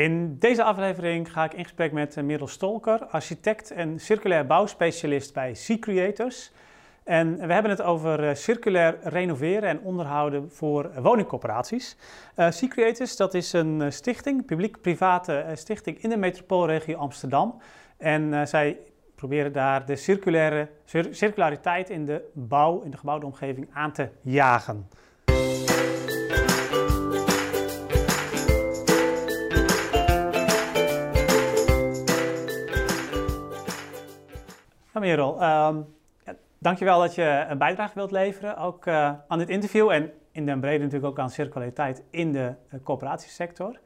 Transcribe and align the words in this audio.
In 0.00 0.38
deze 0.38 0.62
aflevering 0.62 1.32
ga 1.32 1.44
ik 1.44 1.54
in 1.54 1.62
gesprek 1.62 1.92
met 1.92 2.16
eh, 2.16 2.24
Merel 2.24 2.46
Stolker, 2.46 3.06
architect 3.06 3.70
en 3.70 3.98
circulair 3.98 4.46
bouwspecialist 4.46 5.34
bij 5.34 5.54
Sea 5.54 5.78
Creators. 5.78 6.52
En 7.04 7.46
we 7.46 7.52
hebben 7.52 7.70
het 7.70 7.82
over 7.82 8.28
eh, 8.28 8.34
circulair 8.34 8.98
renoveren 9.02 9.68
en 9.68 9.80
onderhouden 9.80 10.50
voor 10.50 10.90
woningcorporaties. 11.02 11.96
Uh, 12.36 12.50
sea 12.50 12.68
Creators, 12.68 13.16
dat 13.16 13.34
is 13.34 13.52
een 13.52 13.92
stichting, 13.92 14.44
publiek-private 14.44 15.44
stichting 15.54 16.02
in 16.02 16.10
de 16.10 16.16
metropoolregio 16.16 16.96
Amsterdam. 16.96 17.60
En 17.96 18.48
zij 18.48 18.78
proberen 19.14 19.52
daar 19.52 19.86
de 19.86 19.96
circulaire, 19.96 20.68
circulariteit 21.10 21.90
in 21.90 22.04
de 22.04 22.30
bouw, 22.32 22.80
in 22.80 22.90
de 22.90 22.96
gebouwde 22.96 23.26
omgeving 23.26 23.68
aan 23.72 23.92
te 23.92 24.08
jagen. 24.20 24.88
Merel, 35.00 35.34
um, 35.34 35.94
ja, 36.24 36.34
dankjewel 36.58 37.00
dat 37.00 37.14
je 37.14 37.46
een 37.48 37.58
bijdrage 37.58 37.94
wilt 37.94 38.10
leveren, 38.10 38.56
ook 38.56 38.86
uh, 38.86 39.12
aan 39.28 39.38
dit 39.38 39.48
interview 39.48 39.90
en 39.90 40.12
in 40.32 40.46
den 40.46 40.60
brede 40.60 40.84
natuurlijk 40.84 41.10
ook 41.10 41.18
aan 41.18 41.30
circulariteit 41.30 42.02
in 42.10 42.32
de 42.32 42.54
uh, 42.74 42.80
coöperatiesector. 42.84 43.78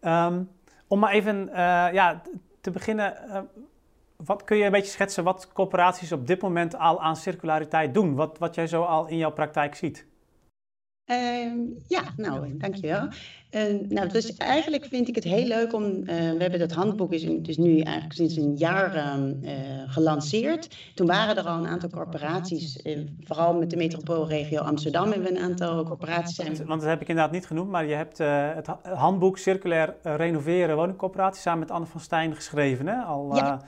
Um, 0.00 0.50
om 0.86 0.98
maar 0.98 1.12
even 1.12 1.48
uh, 1.48 1.54
ja, 1.92 2.22
te 2.60 2.70
beginnen, 2.70 3.14
wat 4.16 4.44
kun 4.44 4.56
je 4.56 4.64
een 4.64 4.70
beetje 4.70 4.90
schetsen 4.90 5.24
wat 5.24 5.52
corporaties 5.52 6.12
op 6.12 6.26
dit 6.26 6.42
moment 6.42 6.78
al 6.78 7.00
aan 7.00 7.16
circulariteit 7.16 7.94
doen? 7.94 8.14
Wat, 8.14 8.38
wat 8.38 8.54
jij 8.54 8.66
zo 8.66 8.82
al 8.82 9.06
in 9.06 9.16
jouw 9.16 9.32
praktijk 9.32 9.74
ziet? 9.74 10.06
Uh, 11.10 11.52
ja, 11.86 12.02
nou, 12.16 12.56
dankjewel. 12.56 13.08
Uh, 13.50 13.62
nou, 13.88 14.08
dus 14.08 14.36
eigenlijk 14.36 14.84
vind 14.84 15.08
ik 15.08 15.14
het 15.14 15.24
heel 15.24 15.46
leuk 15.46 15.72
om. 15.72 15.84
Uh, 15.84 16.06
we 16.06 16.36
hebben 16.38 16.58
dat 16.58 16.72
handboek 16.72 17.12
is 17.12 17.26
dus 17.38 17.56
nu 17.56 17.80
eigenlijk 17.80 18.14
sinds 18.14 18.36
een 18.36 18.56
jaar 18.56 18.96
uh, 18.96 19.52
gelanceerd. 19.86 20.76
Toen 20.94 21.06
waren 21.06 21.36
er 21.36 21.44
al 21.44 21.58
een 21.58 21.66
aantal 21.66 21.88
corporaties, 21.88 22.82
eh, 22.82 22.98
vooral 23.24 23.54
met 23.54 23.70
de 23.70 23.76
metropoolregio 23.76 24.60
Amsterdam 24.60 25.04
hebben 25.04 25.32
we 25.32 25.38
een 25.38 25.44
aantal 25.44 25.84
corporaties. 25.84 26.34
Zijn... 26.34 26.66
Want 26.66 26.80
dat 26.80 26.90
heb 26.90 27.00
ik 27.00 27.08
inderdaad 27.08 27.32
niet 27.32 27.46
genoemd, 27.46 27.70
maar 27.70 27.86
je 27.86 27.94
hebt 27.94 28.18
het 28.18 28.66
handboek 28.82 29.38
Circulair 29.38 29.94
Renoveren 30.02 30.76
Woningcorporaties 30.76 31.42
samen 31.42 31.58
met 31.58 31.70
Anne 31.70 31.86
van 31.86 32.00
Stijn 32.00 32.34
geschreven, 32.34 32.86
hè? 32.86 32.96
Al, 32.96 33.36
ja. 33.36 33.60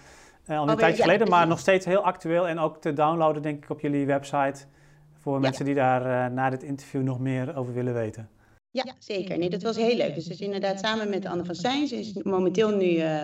al 0.47 0.69
een 0.69 0.77
tijdje 0.77 1.03
geleden, 1.03 1.29
maar 1.29 1.47
nog 1.47 1.59
steeds 1.59 1.87
heel 1.87 2.05
actueel 2.05 2.49
en 2.49 2.59
ook 2.59 2.81
te 2.81 2.93
downloaden, 2.93 3.43
denk 3.43 3.65
ik, 3.65 3.71
op 3.71 3.81
jullie 3.81 4.07
website. 4.07 4.67
Voor 5.21 5.41
mensen 5.41 5.65
die 5.65 5.75
daar 5.75 6.03
uh, 6.07 6.35
na 6.35 6.51
dit 6.51 6.63
interview 6.63 7.03
nog 7.03 7.19
meer 7.19 7.57
over 7.57 7.75
willen 7.75 7.95
weten. 7.95 8.29
Ja, 8.73 8.85
zeker. 8.99 9.39
Nee, 9.39 9.51
dat 9.51 9.63
was 9.63 9.77
heel 9.77 9.97
leuk. 9.97 10.15
Dus, 10.15 10.25
dus 10.25 10.41
inderdaad 10.41 10.81
samen 10.81 11.11
met 11.11 11.27
Anne 11.27 11.45
van 11.45 11.55
Stijn. 11.55 11.87
Ze 11.87 11.99
is 11.99 12.13
momenteel 12.23 12.77
nu 12.77 12.87
uh, 12.87 13.23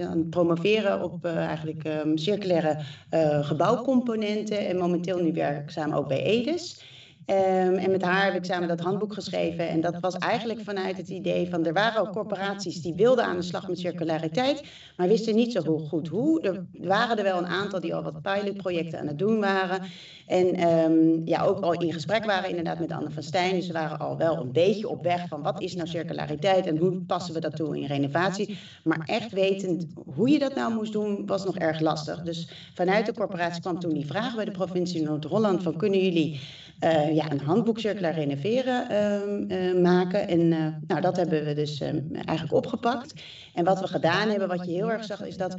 aan 0.00 0.18
het 0.18 0.30
promoveren 0.30 1.02
op 1.02 1.26
uh, 1.26 1.36
eigenlijk 1.36 1.84
um, 1.84 2.18
circulaire 2.18 2.84
uh, 3.10 3.46
gebouwcomponenten. 3.46 4.66
En 4.66 4.76
momenteel 4.76 5.18
nu 5.18 5.32
werkzaam 5.32 5.92
ook 5.92 6.08
bij 6.08 6.22
Edes. 6.22 6.93
Um, 7.26 7.74
en 7.74 7.90
met 7.90 8.02
haar 8.02 8.24
heb 8.24 8.34
ik 8.34 8.44
samen 8.44 8.68
dat 8.68 8.80
handboek 8.80 9.12
geschreven. 9.12 9.68
En 9.68 9.80
dat 9.80 10.00
was 10.00 10.14
eigenlijk 10.14 10.60
vanuit 10.60 10.96
het 10.96 11.08
idee 11.08 11.48
van 11.50 11.66
er 11.66 11.72
waren 11.72 12.00
ook 12.00 12.12
corporaties 12.12 12.82
die 12.82 12.94
wilden 12.94 13.24
aan 13.24 13.36
de 13.36 13.42
slag 13.42 13.68
met 13.68 13.78
circulariteit, 13.78 14.62
maar 14.96 15.08
wisten 15.08 15.34
niet 15.34 15.52
zo 15.52 15.78
goed 15.78 16.08
hoe. 16.08 16.40
Er 16.40 16.66
waren 16.72 17.18
er 17.18 17.24
wel 17.24 17.38
een 17.38 17.46
aantal 17.46 17.80
die 17.80 17.94
al 17.94 18.02
wat 18.02 18.22
pilotprojecten 18.22 18.98
aan 18.98 19.06
het 19.06 19.18
doen 19.18 19.40
waren. 19.40 19.82
En 20.26 20.68
um, 20.68 21.22
ja, 21.24 21.44
ook 21.44 21.60
al 21.60 21.72
in 21.72 21.92
gesprek 21.92 22.24
waren 22.24 22.48
inderdaad 22.48 22.78
met 22.78 22.92
Anne 22.92 23.10
van 23.10 23.22
Stijn. 23.22 23.54
Dus 23.54 23.66
ze 23.66 23.72
waren 23.72 23.98
al 23.98 24.16
wel 24.16 24.36
een 24.36 24.52
beetje 24.52 24.88
op 24.88 25.02
weg 25.02 25.28
van 25.28 25.42
wat 25.42 25.60
is 25.60 25.74
nou 25.74 25.88
circulariteit 25.88 26.66
en 26.66 26.76
hoe 26.76 27.00
passen 27.06 27.34
we 27.34 27.40
dat 27.40 27.56
toe 27.56 27.78
in 27.78 27.86
renovatie. 27.86 28.58
Maar 28.82 29.02
echt 29.04 29.32
wetend 29.32 29.86
hoe 30.14 30.30
je 30.30 30.38
dat 30.38 30.54
nou 30.54 30.74
moest 30.74 30.92
doen, 30.92 31.26
was 31.26 31.44
nog 31.44 31.56
erg 31.56 31.80
lastig. 31.80 32.22
Dus 32.22 32.48
vanuit 32.74 33.06
de 33.06 33.14
corporatie 33.14 33.60
kwam 33.60 33.78
toen 33.78 33.94
die 33.94 34.06
vraag 34.06 34.34
bij 34.34 34.44
de 34.44 34.50
provincie 34.50 35.02
Noord-Holland 35.02 35.62
van 35.62 35.76
kunnen 35.76 36.02
jullie 36.02 36.40
uh, 36.80 37.14
ja, 37.14 37.30
een 37.30 37.40
handboek 37.40 37.78
circulair 37.78 38.14
renoveren 38.14 38.90
uh, 39.50 39.72
uh, 39.72 39.82
maken. 39.82 40.28
En 40.28 40.48
nou, 40.86 41.00
dat 41.00 41.16
hebben 41.16 41.44
we 41.44 41.54
dus 41.54 41.80
ehm, 41.80 42.00
eigenlijk 42.12 42.52
opgepakt. 42.52 43.22
En 43.54 43.64
wat 43.64 43.80
we 43.80 43.86
gedaan 43.86 44.28
hebben, 44.28 44.48
wat 44.48 44.66
je 44.66 44.72
heel 44.72 44.90
erg 44.90 45.04
zag, 45.04 45.24
is 45.24 45.36
dat 45.36 45.54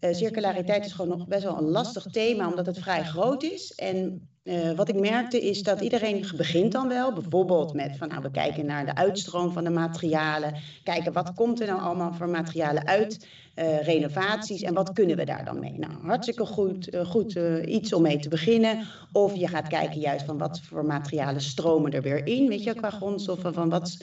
circulariteit 0.00 0.84
is 0.84 0.92
gewoon 0.92 1.18
nog 1.18 1.26
best 1.26 1.42
wel 1.42 1.58
een 1.58 1.68
lastig 1.70 2.06
thema, 2.06 2.48
omdat 2.48 2.66
het 2.66 2.78
vrij 2.78 3.04
groot 3.04 3.42
is. 3.42 3.74
En 3.74 4.28
uh, 4.44 4.70
wat 4.72 4.88
ik 4.88 5.00
merkte 5.00 5.40
is 5.40 5.62
dat 5.62 5.80
iedereen 5.80 6.24
begint 6.36 6.72
dan 6.72 6.88
wel, 6.88 7.12
bijvoorbeeld 7.12 7.74
met 7.74 7.96
van 7.96 8.08
nou 8.08 8.22
we 8.22 8.30
kijken 8.30 8.66
naar 8.66 8.86
de 8.86 8.94
uitstroom 8.94 9.52
van 9.52 9.64
de 9.64 9.70
materialen, 9.70 10.54
kijken 10.82 11.12
wat 11.12 11.34
komt 11.34 11.60
er 11.60 11.66
dan 11.66 11.80
allemaal 11.80 12.12
voor 12.12 12.28
materialen 12.28 12.86
uit, 12.86 13.26
uh, 13.56 13.82
renovaties 13.82 14.62
en 14.62 14.74
wat 14.74 14.92
kunnen 14.92 15.16
we 15.16 15.24
daar 15.24 15.44
dan 15.44 15.58
mee? 15.58 15.74
Nou, 15.78 15.92
hartstikke 16.02 16.46
goed, 16.46 16.94
uh, 16.94 17.04
goed 17.04 17.38
iets 17.64 17.92
om 17.92 18.02
mee 18.02 18.18
te 18.18 18.28
beginnen. 18.28 18.86
Of 19.12 19.34
je 19.34 19.48
gaat 19.48 19.68
kijken 19.68 20.00
juist 20.00 20.24
van 20.24 20.38
wat 20.38 20.60
voor 20.60 20.84
materialen 20.84 21.40
stromen 21.40 21.92
er 21.92 22.02
weer 22.02 22.26
in, 22.26 22.48
weet 22.48 22.62
je, 22.62 22.74
qua 22.74 22.90
grondstoffen, 22.90 23.54
van 23.54 23.68
wat 23.68 23.96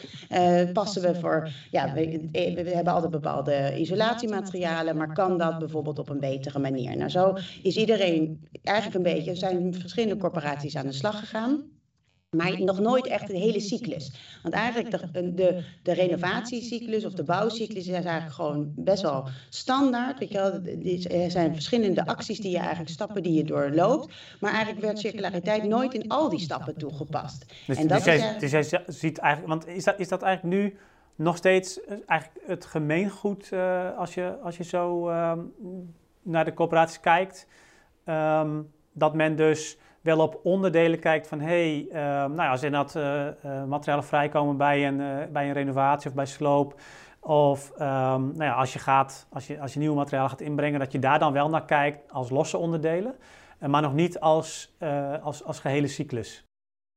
passen 0.74 1.02
we 1.02 1.16
voor, 1.16 1.50
ja, 1.72 1.94
we, 1.94 2.30
we, 2.32 2.72
hebben 2.74 2.94
altijd 2.94 3.12
bepaalde 3.12 3.74
isolatiematerialen, 3.78 4.98
maar 4.98 5.14
kan 5.14 5.38
dat 5.38 5.60
bijvoorbeeld 5.60 6.00
op 6.00 6.10
een 6.10 6.20
betere 6.20 6.60
manier? 6.60 6.98
Nou, 6.98 7.10
zo 7.10 7.38
is 7.64 7.78
iedereen 7.78 8.48
eigenlijk 8.64 8.98
een 8.98 9.14
beetje, 9.14 9.32
er 9.32 9.38
zijn 9.38 9.74
verschillende 9.74 10.18
corporaties 10.32 10.76
aan 10.76 10.88
de 10.88 10.94
slag 10.94 11.20
gegaan. 11.20 11.64
Maar 12.38 12.62
nog 12.62 12.80
nooit 12.80 13.08
echt 13.08 13.28
de 13.28 13.38
hele 13.38 13.60
cyclus. 13.60 14.14
Want 14.44 14.54
eigenlijk 14.54 15.14
de, 15.14 15.34
de, 15.34 15.64
de 15.84 15.94
renovatiecyclus 15.94 17.06
of 17.06 17.14
de 17.14 17.24
bouwcyclus 17.24 17.88
is 17.88 17.94
eigenlijk 17.94 18.34
gewoon 18.34 18.74
best 18.76 19.02
wel 19.02 19.28
standaard. 19.50 20.20
Weet 20.20 20.32
je 20.32 20.38
wel? 20.38 21.22
Er 21.22 21.32
zijn 21.32 21.54
verschillende 21.54 22.06
acties 22.06 22.40
die 22.40 22.52
je 22.52 22.58
eigenlijk 22.58 22.90
stappen 22.90 23.24
die 23.24 23.34
je 23.34 23.44
doorloopt. 23.44 24.14
Maar 24.40 24.52
eigenlijk 24.52 24.86
werd 24.86 25.00
circulariteit 25.00 25.64
nooit 25.64 25.94
in 25.94 26.08
al 26.08 26.30
die 26.30 26.40
stappen 26.40 26.78
toegepast. 26.78 27.46
Dus, 27.68 27.78
en 27.78 27.88
dat 27.88 28.04
dus, 28.04 28.06
jij, 28.06 28.40
dus 28.40 28.52
jij 28.52 28.84
ziet 28.88 29.18
eigenlijk, 29.18 29.54
want 29.54 29.76
is 29.76 29.84
dat, 29.84 30.00
is 30.00 30.08
dat 30.08 30.22
eigenlijk 30.22 30.56
nu 30.56 30.78
nog 31.16 31.38
steeds 31.38 31.84
eh, 31.84 31.98
eigenlijk 32.06 32.48
het 32.48 32.66
gemeengoed 32.66 33.50
uh, 33.54 33.98
als, 33.98 34.14
je, 34.14 34.38
als 34.44 34.58
je 34.58 34.64
zo 34.64 35.10
uh, 35.10 35.34
naar 36.22 36.46
de 36.46 36.54
corporaties 36.54 37.00
kijkt? 37.00 37.48
Um, 38.06 38.72
dat 38.94 39.14
men 39.14 39.36
dus 39.36 39.78
wel 40.02 40.20
op 40.20 40.40
onderdelen 40.44 41.00
kijkt 41.00 41.28
van 41.28 41.40
hé, 41.40 41.48
hey, 41.48 41.86
uh, 41.90 41.94
nou 42.04 42.36
ja, 42.36 42.50
als 42.50 42.64
er 42.64 42.72
dat 42.72 42.96
uh, 42.96 43.26
uh, 43.46 43.64
materialen 43.64 44.04
vrijkomen 44.04 44.58
bij 44.58 44.88
een, 44.88 45.32
bij 45.32 45.48
een 45.48 45.54
renovatie 45.54 46.10
of 46.10 46.16
bij 46.16 46.26
sloop. 46.26 46.80
Of 47.20 47.72
um, 47.74 47.80
nou 47.80 48.44
ja, 48.44 48.54
als 48.54 48.74
je 48.74 48.80
gaat, 48.80 49.28
als 49.30 49.48
je, 49.48 49.60
als 49.60 49.74
je 49.74 49.80
nieuwe 49.80 49.96
materialen 49.96 50.30
gaat 50.30 50.42
inbrengen, 50.42 50.80
dat 50.80 50.92
je 50.92 51.00
daar 51.00 51.20
dan 51.20 51.34
wel 51.34 51.50
naar 51.50 51.66
kijkt 51.66 52.12
als 52.12 52.30
losse 52.30 52.58
onderdelen. 52.58 53.16
maar 53.60 53.82
nog 53.82 53.94
niet 53.94 54.20
als, 54.20 54.76
als, 55.22 55.44
als 55.44 55.60
gehele 55.60 55.88
cyclus. 55.88 56.51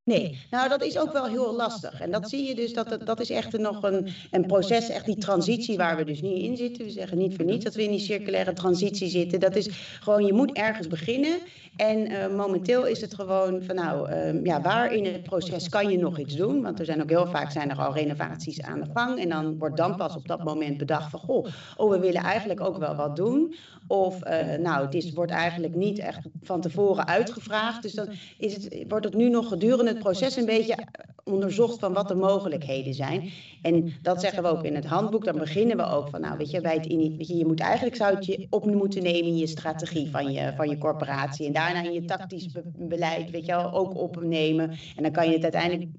Nee, 0.05 0.39
nou 0.51 0.69
dat 0.69 0.83
is 0.83 0.99
ook 0.99 1.13
wel 1.13 1.27
heel 1.27 1.55
lastig. 1.55 2.01
En 2.01 2.11
dat 2.11 2.29
zie 2.29 2.47
je 2.47 2.55
dus, 2.55 2.73
dat, 2.73 2.89
dat, 2.89 3.07
dat 3.07 3.21
is 3.21 3.31
echt 3.31 3.59
nog 3.59 3.83
een, 3.83 4.09
een 4.31 4.47
proces, 4.47 4.89
echt 4.89 5.05
die 5.05 5.17
transitie 5.17 5.77
waar 5.77 5.97
we 5.97 6.05
dus 6.05 6.23
nu 6.23 6.29
in 6.29 6.57
zitten. 6.57 6.85
We 6.85 6.91
zeggen 6.91 7.19
niet 7.19 7.37
voor 7.37 7.45
niets 7.45 7.65
dat 7.65 7.75
we 7.75 7.83
in 7.83 7.91
die 7.91 8.01
circulaire 8.01 8.53
transitie 8.53 9.09
zitten. 9.09 9.41
Dat 9.41 9.57
is 9.57 9.69
gewoon, 10.01 10.25
je 10.27 10.33
moet 10.33 10.53
ergens 10.53 10.87
beginnen. 10.87 11.39
En 11.77 12.11
uh, 12.11 12.37
momenteel 12.37 12.87
is 12.87 13.01
het 13.01 13.15
gewoon 13.15 13.63
van 13.63 13.75
nou, 13.75 14.11
uh, 14.11 14.45
ja, 14.45 14.61
waar 14.61 14.93
in 14.93 15.05
het 15.05 15.23
proces 15.23 15.69
kan 15.69 15.91
je 15.91 15.99
nog 15.99 16.19
iets 16.19 16.37
doen? 16.37 16.63
Want 16.63 16.79
er 16.79 16.85
zijn 16.85 17.03
ook 17.03 17.09
heel 17.09 17.27
vaak 17.27 17.51
zijn 17.51 17.71
er 17.71 17.79
al 17.79 17.95
renovaties 17.95 18.63
aan 18.63 18.81
de 18.81 18.91
gang. 18.95 19.19
En 19.19 19.29
dan 19.29 19.59
wordt 19.59 19.77
dan 19.77 19.97
pas 19.97 20.17
op 20.17 20.29
dat 20.29 20.45
moment 20.45 20.79
bedacht 20.79 21.11
van 21.11 21.21
goh, 21.21 21.47
oh 21.77 21.91
we 21.91 21.99
willen 21.99 22.23
eigenlijk 22.23 22.61
ook 22.61 22.79
wel 22.79 22.95
wat 22.95 23.17
doen. 23.17 23.55
Of 23.87 24.27
uh, 24.27 24.55
nou, 24.59 24.85
het 24.85 24.95
is, 24.95 25.13
wordt 25.13 25.33
eigenlijk 25.33 25.75
niet 25.75 25.99
echt 25.99 26.21
van 26.43 26.61
tevoren 26.61 27.07
uitgevraagd. 27.07 27.83
Dus 27.83 27.93
dan 27.93 28.09
is 28.39 28.55
het, 28.55 28.85
wordt 28.89 29.05
het 29.05 29.15
nu 29.15 29.29
nog 29.29 29.49
gedurende 29.49 29.94
het 29.95 30.03
proces 30.03 30.37
een 30.37 30.47
beetje 30.47 30.77
onderzocht 31.25 31.79
van 31.79 31.93
wat 31.93 32.09
de 32.09 32.15
mogelijkheden 32.15 32.95
zijn. 32.95 33.31
En 33.63 33.93
dat 34.03 34.21
zeggen 34.21 34.43
we 34.43 34.49
ook 34.49 34.65
in 34.65 34.75
het 34.75 34.85
handboek. 34.85 35.25
Dan 35.25 35.39
beginnen 35.39 35.77
we 35.77 35.87
ook 35.87 36.09
van, 36.09 36.21
nou 36.21 36.37
weet 36.37 36.51
je, 36.51 36.61
bij 36.61 36.75
het 36.75 36.87
weet 36.87 37.29
je, 37.29 37.37
je 37.37 37.47
moet 37.47 37.61
eigenlijk 37.61 37.97
zou 37.97 38.15
het 38.15 38.27
je 38.27 38.47
op 38.51 38.65
moeten 38.65 39.03
nemen 39.03 39.25
in 39.25 39.37
je 39.37 39.47
strategie 39.47 40.11
van 40.11 40.33
je, 40.33 40.53
van 40.57 40.69
je 40.69 40.79
corporatie. 40.79 41.47
En 41.47 41.53
daarna 41.53 41.83
in 41.83 41.93
je 41.93 42.05
tactisch 42.05 42.53
be 42.53 42.63
beleid, 42.77 43.31
weet 43.31 43.47
je 43.47 43.53
wel, 43.53 43.73
ook 43.73 43.97
opnemen. 43.97 44.71
En 44.97 45.03
dan 45.03 45.13
kan 45.13 45.27
je 45.27 45.33
het 45.33 45.43
uiteindelijk, 45.43 45.91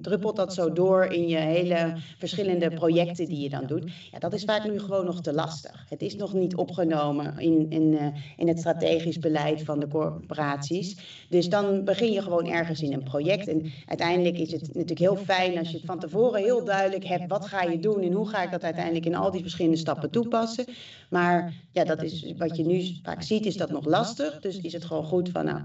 druppelt 0.00 0.36
dat 0.36 0.54
zo 0.54 0.72
door 0.72 1.04
in 1.04 1.28
je 1.28 1.36
hele 1.36 1.92
verschillende 2.18 2.70
projecten 2.70 3.26
die 3.26 3.40
je 3.40 3.48
dan 3.48 3.66
doet. 3.66 3.92
Ja, 4.12 4.18
dat 4.18 4.32
is 4.32 4.44
vaak 4.44 4.64
nu 4.64 4.80
gewoon 4.80 5.04
nog 5.04 5.20
te 5.20 5.32
lastig. 5.32 5.84
Het 5.88 6.02
is 6.02 6.16
nog 6.16 6.34
niet 6.34 6.56
opgenomen 6.56 7.38
in, 7.38 7.66
in, 7.70 7.92
uh, 7.92 8.06
in 8.36 8.48
het 8.48 8.58
strategisch 8.58 9.18
beleid 9.18 9.62
van 9.62 9.80
de 9.80 9.88
corporaties. 9.88 10.96
Dus 11.28 11.48
dan 11.48 11.84
begin 11.84 12.12
je 12.12 12.22
gewoon 12.22 12.46
ergens 12.46 12.80
in 12.80 12.92
een 12.92 13.03
project. 13.04 13.48
En 13.48 13.72
uiteindelijk 13.86 14.38
is 14.38 14.52
het 14.52 14.66
natuurlijk 14.66 14.98
heel 14.98 15.16
fijn 15.16 15.58
als 15.58 15.70
je 15.70 15.76
het 15.76 15.86
van 15.86 15.98
tevoren 15.98 16.42
heel 16.42 16.64
duidelijk 16.64 17.04
hebt. 17.04 17.28
Wat 17.28 17.46
ga 17.46 17.62
je 17.62 17.78
doen 17.78 18.02
en 18.02 18.12
hoe 18.12 18.28
ga 18.28 18.42
ik 18.42 18.50
dat 18.50 18.64
uiteindelijk 18.64 19.06
in 19.06 19.14
al 19.14 19.30
die 19.30 19.40
verschillende 19.40 19.78
stappen 19.78 20.10
toepassen. 20.10 20.64
Maar 21.10 21.54
ja, 21.70 21.84
dat 21.84 22.02
is 22.02 22.32
wat 22.38 22.56
je 22.56 22.64
nu 22.64 22.82
vaak 23.02 23.22
ziet, 23.22 23.46
is 23.46 23.56
dat 23.56 23.70
nog 23.70 23.84
lastig. 23.84 24.40
Dus 24.40 24.60
is 24.60 24.72
het 24.72 24.84
gewoon 24.84 25.04
goed 25.04 25.28
van, 25.28 25.44
nou, 25.44 25.60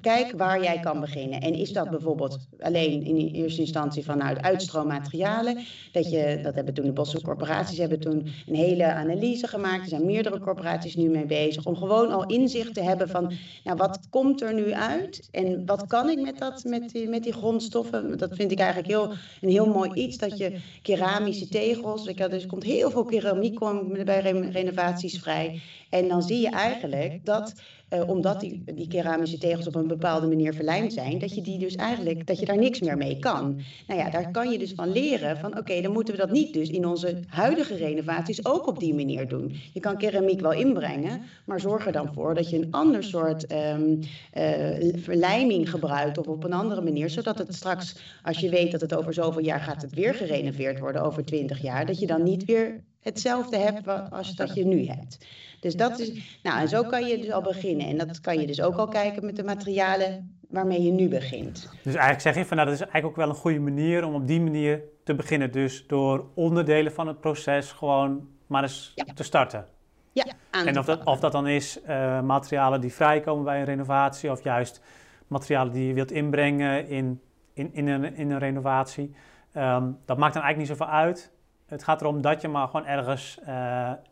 kijk 0.00 0.32
waar 0.36 0.62
jij 0.62 0.80
kan 0.80 1.00
beginnen. 1.00 1.40
En 1.40 1.54
is 1.54 1.72
dat 1.72 1.90
bijvoorbeeld 1.90 2.38
alleen 2.60 3.04
in 3.04 3.16
eerste 3.16 3.60
instantie 3.60 4.04
vanuit 4.04 4.42
uitstroommaterialen? 4.42 5.58
Dat, 5.92 6.10
je, 6.10 6.40
dat 6.42 6.54
hebben 6.54 6.74
toen 6.74 6.84
de 6.84 6.92
Bosse 6.92 7.22
corporaties 7.22 7.78
hebben 7.78 8.00
toen 8.00 8.28
een 8.46 8.54
hele 8.54 8.92
analyse 8.92 9.46
gemaakt. 9.46 9.82
Er 9.82 9.88
zijn 9.88 10.06
meerdere 10.06 10.38
corporaties 10.38 10.96
nu 10.96 11.08
mee 11.08 11.26
bezig. 11.26 11.66
Om 11.66 11.76
gewoon 11.76 12.10
al 12.10 12.26
inzicht 12.26 12.74
te 12.74 12.82
hebben 12.82 13.08
van, 13.08 13.32
nou 13.64 13.76
wat 13.76 14.00
komt 14.10 14.42
er 14.42 14.54
nu 14.54 14.72
uit? 14.72 15.28
En 15.30 15.66
wat 15.66 15.86
kan 15.86 16.08
ik 16.08 16.20
met, 16.20 16.38
dat, 16.38 16.64
met, 16.64 16.90
die, 16.90 17.08
met 17.08 17.22
die 17.22 17.32
grondstoffen? 17.32 18.18
Dat 18.18 18.34
vind 18.34 18.52
ik 18.52 18.58
eigenlijk 18.58 18.88
heel, 18.88 19.12
een 19.40 19.50
heel 19.50 19.66
mooi 19.66 19.90
iets. 19.92 20.18
Dat 20.18 20.38
je 20.38 20.60
keramische 20.82 21.48
tegels, 21.48 22.06
ik, 22.06 22.30
dus 22.30 22.42
er 22.42 22.48
komt 22.48 22.64
heel 22.64 22.90
veel 22.90 23.04
keramiek 23.04 23.58
bij 24.04 24.20
renovaties 24.50 25.18
vrij. 25.18 25.60
En 25.90 26.08
dan 26.08 26.22
zie 26.22 26.40
je 26.40 26.50
eigenlijk 26.50 27.24
dat 27.24 27.54
uh, 27.94 28.08
omdat 28.08 28.40
die, 28.40 28.62
die 28.74 28.88
keramische 28.88 29.38
tegels 29.38 29.66
op 29.66 29.74
een 29.78 29.86
bepaalde 29.86 30.26
manier 30.26 30.54
verlijmd 30.54 30.92
zijn, 30.92 31.18
dat 31.18 31.34
je 31.34 31.40
die 31.40 31.58
dus 31.58 31.74
eigenlijk, 31.74 32.26
dat 32.26 32.38
je 32.38 32.46
daar 32.46 32.58
niks 32.58 32.80
meer 32.80 32.96
mee 32.96 33.18
kan. 33.18 33.60
Nou 33.86 34.00
ja, 34.00 34.10
daar 34.10 34.30
kan 34.30 34.50
je 34.50 34.58
dus 34.58 34.72
van 34.72 34.92
leren 34.92 35.36
van 35.36 35.58
oké, 35.58 35.80
dan 35.80 35.92
moeten 35.92 36.14
we 36.14 36.20
dat 36.20 36.30
niet 36.30 36.52
dus 36.52 36.68
in 36.70 36.86
onze 36.86 37.20
huidige 37.26 37.74
renovaties 37.74 38.46
ook 38.46 38.66
op 38.66 38.78
die 38.78 38.94
manier 38.94 39.28
doen. 39.28 39.54
Je 39.72 39.80
kan 39.80 39.96
keramiek 39.96 40.40
wel 40.40 40.52
inbrengen, 40.52 41.20
maar 41.44 41.60
zorg 41.60 41.86
er 41.86 41.92
dan 41.92 42.12
voor 42.14 42.34
dat 42.34 42.50
je 42.50 42.56
een 42.56 42.70
ander 42.70 43.04
soort 43.04 43.52
um, 43.52 43.98
uh, 44.38 44.92
verlijming 44.96 45.70
gebruikt 45.70 46.18
of 46.18 46.26
op 46.26 46.44
een 46.44 46.52
andere 46.52 46.80
manier, 46.80 47.10
zodat 47.10 47.38
het 47.38 47.54
straks, 47.54 47.96
als 48.22 48.38
je 48.38 48.48
weet 48.48 48.72
dat 48.72 48.80
het 48.80 48.94
over 48.94 49.14
zoveel 49.14 49.42
jaar 49.42 49.60
gaat 49.60 49.82
het 49.82 49.94
weer 49.94 50.14
gerenoveerd 50.14 50.78
worden, 50.78 51.02
over 51.02 51.24
twintig 51.24 51.62
jaar, 51.62 51.86
dat 51.86 51.98
je 51.98 52.06
dan 52.06 52.22
niet 52.22 52.44
weer 52.44 52.84
hetzelfde 53.00 53.56
hebt 53.56 54.10
als 54.10 54.34
dat 54.34 54.54
je 54.54 54.64
nu 54.64 54.86
hebt. 54.86 55.26
Dus 55.60 55.76
dat 55.76 55.98
is, 55.98 56.38
nou 56.42 56.60
en 56.60 56.68
zo 56.68 56.82
kan 56.82 57.06
je 57.06 57.18
dus 57.18 57.30
al 57.30 57.42
beginnen. 57.42 57.86
En 57.86 57.98
dat 57.98 58.20
kan 58.20 58.40
je 58.40 58.46
dus 58.46 58.62
ook 58.62 58.76
al 58.76 58.88
kijken 58.88 59.24
met 59.24 59.36
de 59.36 59.44
materialen 59.44 60.38
waarmee 60.48 60.82
je 60.82 60.90
nu 60.90 61.08
begint. 61.08 61.68
Dus 61.82 61.94
eigenlijk 61.94 62.20
zeg 62.20 62.34
je 62.34 62.44
van 62.44 62.56
nou, 62.56 62.68
dat 62.68 62.78
is 62.78 62.84
eigenlijk 62.84 63.12
ook 63.12 63.16
wel 63.24 63.28
een 63.28 63.40
goede 63.40 63.58
manier 63.58 64.04
om 64.04 64.14
op 64.14 64.26
die 64.26 64.40
manier 64.40 64.82
te 65.04 65.14
beginnen. 65.14 65.52
Dus 65.52 65.86
door 65.86 66.26
onderdelen 66.34 66.92
van 66.92 67.06
het 67.06 67.20
proces 67.20 67.72
gewoon 67.72 68.28
maar 68.46 68.62
eens 68.62 68.94
te 69.14 69.22
starten. 69.22 69.66
Ja, 70.12 70.24
en 70.50 70.78
of 70.78 70.84
dat, 70.84 71.04
of 71.04 71.20
dat 71.20 71.32
dan 71.32 71.46
is 71.46 71.80
uh, 71.88 72.20
materialen 72.20 72.80
die 72.80 72.92
vrijkomen 72.92 73.44
bij 73.44 73.58
een 73.58 73.64
renovatie, 73.64 74.30
of 74.30 74.42
juist 74.42 74.80
materialen 75.26 75.72
die 75.72 75.86
je 75.86 75.94
wilt 75.94 76.10
inbrengen 76.10 76.88
in, 76.88 77.20
in, 77.52 77.74
in, 77.74 77.88
een, 77.88 78.14
in 78.14 78.30
een 78.30 78.38
renovatie. 78.38 79.14
Um, 79.54 79.98
dat 80.04 80.18
maakt 80.18 80.34
dan 80.34 80.42
eigenlijk 80.42 80.56
niet 80.56 80.66
zoveel 80.66 80.94
uit. 80.94 81.32
Het 81.68 81.84
gaat 81.84 82.00
erom 82.00 82.20
dat 82.20 82.40
je 82.40 82.48
maar 82.48 82.68
gewoon 82.68 82.86
ergens 82.86 83.38
uh, 83.40 83.46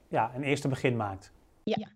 ja, 0.08 0.30
een 0.34 0.42
eerste 0.42 0.68
begin 0.68 0.96
maakt. 0.96 1.32
Ja. 1.64 1.88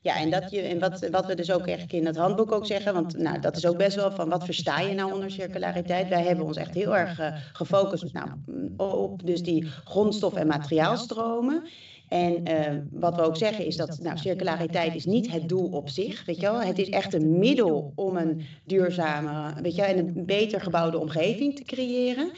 Ja, 0.00 0.16
en, 0.16 0.30
dat 0.30 0.50
je, 0.50 0.60
en 0.60 0.78
wat, 0.78 1.08
wat 1.08 1.26
we 1.26 1.34
dus 1.34 1.52
ook 1.52 1.66
eigenlijk 1.66 1.92
in 1.92 2.06
het 2.06 2.16
handboek 2.16 2.52
ook 2.52 2.66
zeggen, 2.66 2.94
want 2.94 3.18
nou, 3.18 3.40
dat 3.40 3.56
is 3.56 3.66
ook 3.66 3.76
best 3.76 3.96
wel 3.96 4.10
van 4.10 4.28
wat 4.28 4.44
versta 4.44 4.80
je 4.80 4.94
nou 4.94 5.12
onder 5.12 5.30
circulariteit? 5.30 6.08
Wij 6.08 6.22
hebben 6.22 6.44
ons 6.44 6.56
echt 6.56 6.74
heel 6.74 6.96
erg 6.96 7.20
uh, 7.20 7.36
gefocust 7.52 8.12
nou, 8.12 8.28
op 8.76 9.26
dus 9.26 9.42
die 9.42 9.66
grondstof- 9.84 10.34
en 10.34 10.46
materiaalstromen. 10.46 11.62
En 12.08 12.48
uh, 12.48 12.78
wat 12.90 13.16
we 13.16 13.22
ook 13.22 13.36
zeggen 13.36 13.66
is 13.66 13.76
dat 13.76 13.98
nou, 14.02 14.18
circulariteit 14.18 14.94
is 14.94 15.04
niet 15.04 15.30
het 15.30 15.48
doel 15.48 15.68
op 15.68 15.88
zich, 15.88 16.24
weet 16.24 16.40
je 16.40 16.50
wel. 16.50 16.60
Het 16.60 16.78
is 16.78 16.88
echt 16.88 17.14
een 17.14 17.38
middel 17.38 17.92
om 17.94 18.16
een 18.16 18.46
duurzame, 18.64 19.62
weet 19.62 19.74
je, 19.74 19.82
en 19.82 19.98
een 19.98 20.26
beter 20.26 20.60
gebouwde 20.60 20.98
omgeving 20.98 21.56
te 21.56 21.64
creëren. 21.64 22.30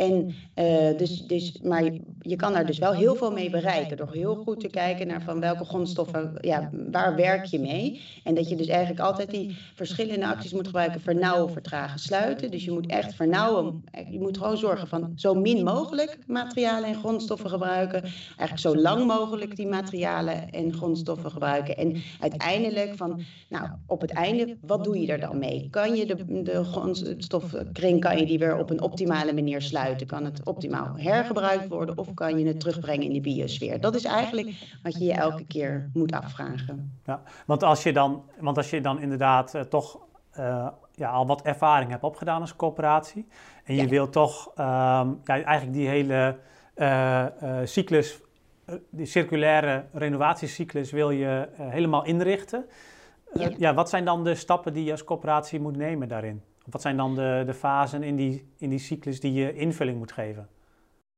En, 0.00 0.34
uh, 0.54 0.98
dus, 0.98 1.26
dus, 1.26 1.60
maar 1.62 1.84
je, 1.84 2.00
je, 2.20 2.36
kan 2.36 2.52
daar 2.52 2.66
dus 2.66 2.78
wel 2.78 2.92
heel 2.92 3.14
veel 3.14 3.32
mee 3.32 3.50
bereiken 3.50 3.96
door 3.96 4.12
heel 4.12 4.34
goed 4.34 4.60
te 4.60 4.68
kijken 4.68 5.06
naar 5.06 5.22
van 5.22 5.40
welke 5.40 5.64
grondstoffen, 5.64 6.32
ja, 6.40 6.70
waar 6.90 7.16
werk 7.16 7.44
je 7.44 7.58
mee. 7.58 8.00
En 8.24 8.34
dat 8.34 8.48
je 8.48 8.56
dus 8.56 8.66
eigenlijk 8.66 9.00
altijd 9.00 9.30
die 9.30 9.56
verschillende 9.74 10.26
acties 10.26 10.52
moet 10.52 10.66
gebruiken, 10.66 11.00
vernauwen, 11.00 11.52
vertragen, 11.52 11.98
sluiten. 11.98 12.50
Dus 12.50 12.64
je 12.64 12.70
moet 12.70 12.86
echt 12.86 13.14
vernauwen, 13.14 13.84
je 14.10 14.20
moet 14.20 14.38
gewoon 14.38 14.56
zorgen 14.56 14.88
van 14.88 15.12
zo 15.16 15.34
min 15.34 15.64
mogelijk 15.64 16.18
materialen 16.26 16.88
en 16.88 16.94
grondstoffen 16.94 17.50
gebruiken. 17.50 18.02
Eigenlijk 18.02 18.58
zo 18.58 18.76
lang 18.76 19.06
mogelijk 19.06 19.56
die 19.56 19.66
materialen 19.66 20.50
en 20.50 20.72
grondstoffen 20.72 21.30
gebruiken. 21.30 21.76
En 21.76 22.02
uiteindelijk 22.20 22.96
van, 22.96 23.20
nou, 23.48 23.68
op 23.86 24.00
het 24.00 24.10
einde, 24.10 24.56
wat 24.60 24.84
doe 24.84 25.00
je 25.00 25.06
er 25.06 25.20
dan 25.20 25.38
mee? 25.38 25.68
Kan 25.70 25.96
je 25.96 26.06
de, 26.06 26.42
de 26.42 26.64
grondstofkring, 26.64 28.00
kan 28.00 28.18
je 28.18 28.26
die 28.26 28.38
weer 28.38 28.58
op 28.58 28.70
een 28.70 28.82
optimale 28.82 29.32
manier 29.32 29.62
sluiten? 29.62 29.88
Kan 30.06 30.24
het 30.24 30.44
optimaal 30.44 30.94
hergebruikt 30.96 31.68
worden 31.68 31.98
of 31.98 32.14
kan 32.14 32.38
je 32.38 32.46
het 32.46 32.60
terugbrengen 32.60 33.06
in 33.06 33.12
de 33.12 33.20
biosfeer? 33.20 33.80
Dat 33.80 33.94
is 33.94 34.04
eigenlijk 34.04 34.78
wat 34.82 34.98
je 34.98 35.04
je 35.04 35.12
elke 35.12 35.44
keer 35.44 35.90
moet 35.92 36.12
afvragen. 36.12 36.98
Ja, 37.04 37.22
want 37.46 37.62
als 37.62 37.82
je 37.82 37.92
dan, 37.92 38.24
want 38.38 38.56
als 38.56 38.70
je 38.70 38.80
dan 38.80 39.00
inderdaad 39.00 39.54
uh, 39.54 39.60
toch 39.60 39.98
uh, 40.38 40.68
ja, 40.92 41.10
al 41.10 41.26
wat 41.26 41.42
ervaring 41.42 41.90
hebt 41.90 42.02
opgedaan 42.02 42.40
als 42.40 42.56
coöperatie 42.56 43.26
en 43.64 43.74
je 43.74 43.82
ja. 43.82 43.88
wilt 43.88 44.12
toch 44.12 44.46
um, 44.46 45.20
ja, 45.24 45.42
eigenlijk 45.42 45.72
die 45.72 45.88
hele 45.88 46.38
uh, 46.76 47.26
cyclus, 47.64 48.20
die 48.90 49.06
circulaire 49.06 49.84
renovatiecyclus 49.92 50.90
wil 50.90 51.10
je 51.10 51.48
helemaal 51.56 52.04
inrichten. 52.04 52.64
Ja. 53.34 53.50
ja, 53.58 53.74
wat 53.74 53.88
zijn 53.88 54.04
dan 54.04 54.24
de 54.24 54.34
stappen 54.34 54.72
die 54.72 54.84
je 54.84 54.90
als 54.90 55.04
coöperatie 55.04 55.60
moet 55.60 55.76
nemen 55.76 56.08
daarin? 56.08 56.42
Wat 56.70 56.82
zijn 56.82 56.96
dan 56.96 57.14
de, 57.14 57.42
de 57.46 57.54
fasen 57.54 58.02
in 58.02 58.16
die, 58.16 58.44
in 58.58 58.70
die 58.70 58.78
cyclus 58.78 59.20
die 59.20 59.32
je 59.32 59.54
invulling 59.54 59.98
moet 59.98 60.12
geven? 60.12 60.48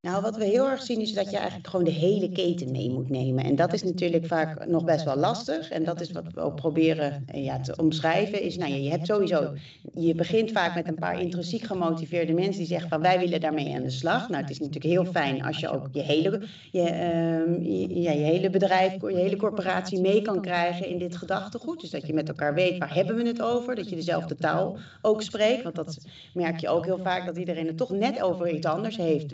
Nou, 0.02 0.22
wat 0.22 0.36
we 0.36 0.44
heel 0.44 0.68
erg 0.68 0.82
zien 0.82 1.00
is 1.00 1.12
dat 1.12 1.30
je 1.30 1.36
eigenlijk 1.36 1.68
gewoon 1.68 1.84
de 1.84 1.90
hele 1.90 2.30
keten 2.32 2.70
mee 2.70 2.90
moet 2.90 3.10
nemen. 3.10 3.44
En 3.44 3.56
dat 3.56 3.72
is 3.72 3.82
natuurlijk 3.82 4.26
vaak 4.26 4.66
nog 4.66 4.84
best 4.84 5.04
wel 5.04 5.16
lastig. 5.16 5.70
En 5.70 5.84
dat 5.84 6.00
is 6.00 6.12
wat 6.12 6.24
we 6.34 6.40
ook 6.40 6.54
proberen 6.54 7.24
eh, 7.26 7.44
ja, 7.44 7.60
te 7.60 7.76
omschrijven. 7.76 8.42
Is, 8.42 8.56
nou, 8.56 8.72
je 8.72 8.90
hebt 8.90 9.06
sowieso, 9.06 9.54
je 9.94 10.14
begint 10.14 10.52
vaak 10.52 10.74
met 10.74 10.88
een 10.88 10.94
paar 10.94 11.20
intrinsiek 11.20 11.62
gemotiveerde 11.62 12.32
mensen 12.32 12.58
die 12.58 12.66
zeggen 12.66 12.88
van 12.88 13.00
wij 13.00 13.18
willen 13.18 13.40
daarmee 13.40 13.74
aan 13.74 13.82
de 13.82 13.90
slag. 13.90 14.28
Nou, 14.28 14.42
het 14.42 14.50
is 14.50 14.58
natuurlijk 14.58 14.84
heel 14.84 15.04
fijn 15.04 15.44
als 15.44 15.58
je 15.58 15.68
ook 15.68 15.88
je 15.92 16.02
hele, 16.02 16.38
uh, 16.38 16.42
je, 16.72 18.00
ja, 18.00 18.12
je 18.12 18.24
hele 18.24 18.50
bedrijf, 18.50 18.92
je 19.00 19.16
hele 19.16 19.36
corporatie 19.36 20.00
mee 20.00 20.22
kan 20.22 20.40
krijgen 20.40 20.86
in 20.86 20.98
dit 20.98 21.16
gedachtegoed. 21.16 21.80
Dus 21.80 21.90
dat 21.90 22.06
je 22.06 22.14
met 22.14 22.28
elkaar 22.28 22.54
weet 22.54 22.78
waar 22.78 22.94
hebben 22.94 23.16
we 23.16 23.26
het 23.26 23.42
over. 23.42 23.74
Dat 23.74 23.88
je 23.88 23.96
dezelfde 23.96 24.34
taal 24.34 24.78
ook 25.02 25.22
spreekt. 25.22 25.62
Want 25.62 25.74
dat 25.74 25.98
merk 26.34 26.60
je 26.60 26.68
ook 26.68 26.84
heel 26.84 27.00
vaak 27.02 27.26
dat 27.26 27.36
iedereen 27.36 27.66
het 27.66 27.76
toch 27.76 27.90
net 27.90 28.22
over 28.22 28.50
iets 28.50 28.66
anders 28.66 28.96
heeft 28.96 29.32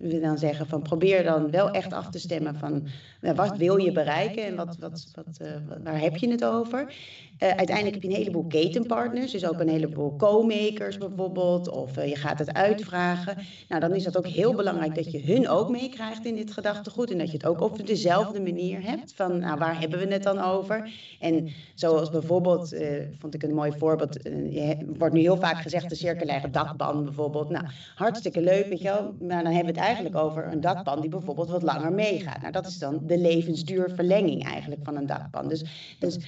we 0.00 0.20
dan 0.20 0.38
zeggen 0.38 0.66
van 0.66 0.82
probeer 0.82 1.22
dan 1.22 1.50
wel 1.50 1.70
echt 1.70 1.92
af 1.92 2.10
te 2.10 2.18
stemmen 2.18 2.54
van 2.54 2.86
nou, 3.20 3.34
wat 3.34 3.56
wil 3.56 3.76
je 3.76 3.92
bereiken 3.92 4.44
en 4.44 4.56
wat, 4.56 4.76
wat, 4.78 5.10
wat, 5.14 5.38
uh, 5.42 5.48
waar 5.84 6.00
heb 6.00 6.16
je 6.16 6.30
het 6.30 6.44
over. 6.44 6.94
Uh, 7.42 7.48
uiteindelijk 7.48 7.94
heb 7.94 8.02
je 8.02 8.08
een 8.08 8.14
heleboel 8.14 8.46
ketenpartners, 8.46 9.32
dus 9.32 9.46
ook 9.46 9.60
een 9.60 9.68
heleboel 9.68 10.16
co-makers 10.16 10.98
bijvoorbeeld, 10.98 11.68
of 11.68 11.98
uh, 11.98 12.08
je 12.08 12.16
gaat 12.16 12.38
het 12.38 12.52
uitvragen. 12.52 13.36
Nou, 13.68 13.80
dan 13.80 13.94
is 13.94 14.04
dat 14.04 14.16
ook 14.16 14.26
heel 14.26 14.54
belangrijk 14.54 14.94
dat 14.94 15.12
je 15.12 15.22
hun 15.22 15.48
ook 15.48 15.70
meekrijgt 15.70 16.24
in 16.26 16.34
dit 16.34 16.52
gedachtegoed 16.52 17.10
en 17.10 17.18
dat 17.18 17.26
je 17.26 17.36
het 17.36 17.46
ook 17.46 17.60
op 17.60 17.86
dezelfde 17.86 18.40
manier 18.40 18.82
hebt 18.82 19.12
van 19.14 19.38
nou, 19.38 19.58
waar 19.58 19.80
hebben 19.80 19.98
we 19.98 20.12
het 20.12 20.22
dan 20.22 20.38
over. 20.38 20.90
En 21.20 21.48
zoals 21.74 22.10
bijvoorbeeld, 22.10 22.76
vond 23.18 23.34
ik 23.34 23.42
een 23.42 23.54
mooi 23.54 23.72
voorbeeld, 23.78 24.18
wordt 24.98 25.14
nu 25.14 25.20
heel 25.20 25.36
vaak 25.36 25.62
gezegd 25.62 25.88
de 25.88 25.94
circulaire 25.94 26.50
dakban 26.50 27.04
bijvoorbeeld. 27.04 27.50
Nou, 27.50 27.64
hartstikke 27.94 28.40
leuk, 28.40 28.66
weet 28.66 28.80
je 28.80 28.84
wel, 28.84 29.14
maar 29.20 29.42
dan 29.42 29.52
hebben 29.52 29.74
we 29.74 29.80
het 29.80 29.89
eigenlijk 29.94 30.24
over 30.24 30.52
een 30.52 30.60
dakpan 30.60 31.00
die 31.00 31.10
bijvoorbeeld 31.10 31.50
wat 31.50 31.62
langer 31.62 31.92
meegaat. 31.92 32.40
Nou, 32.40 32.52
dat 32.52 32.66
is 32.66 32.78
dan 32.78 32.98
de 33.02 33.18
levensduurverlenging 33.18 34.44
eigenlijk 34.44 34.80
van 34.84 34.96
een 34.96 35.06
dakpan. 35.06 35.48
Dus, 35.48 35.64
dus 35.98 36.18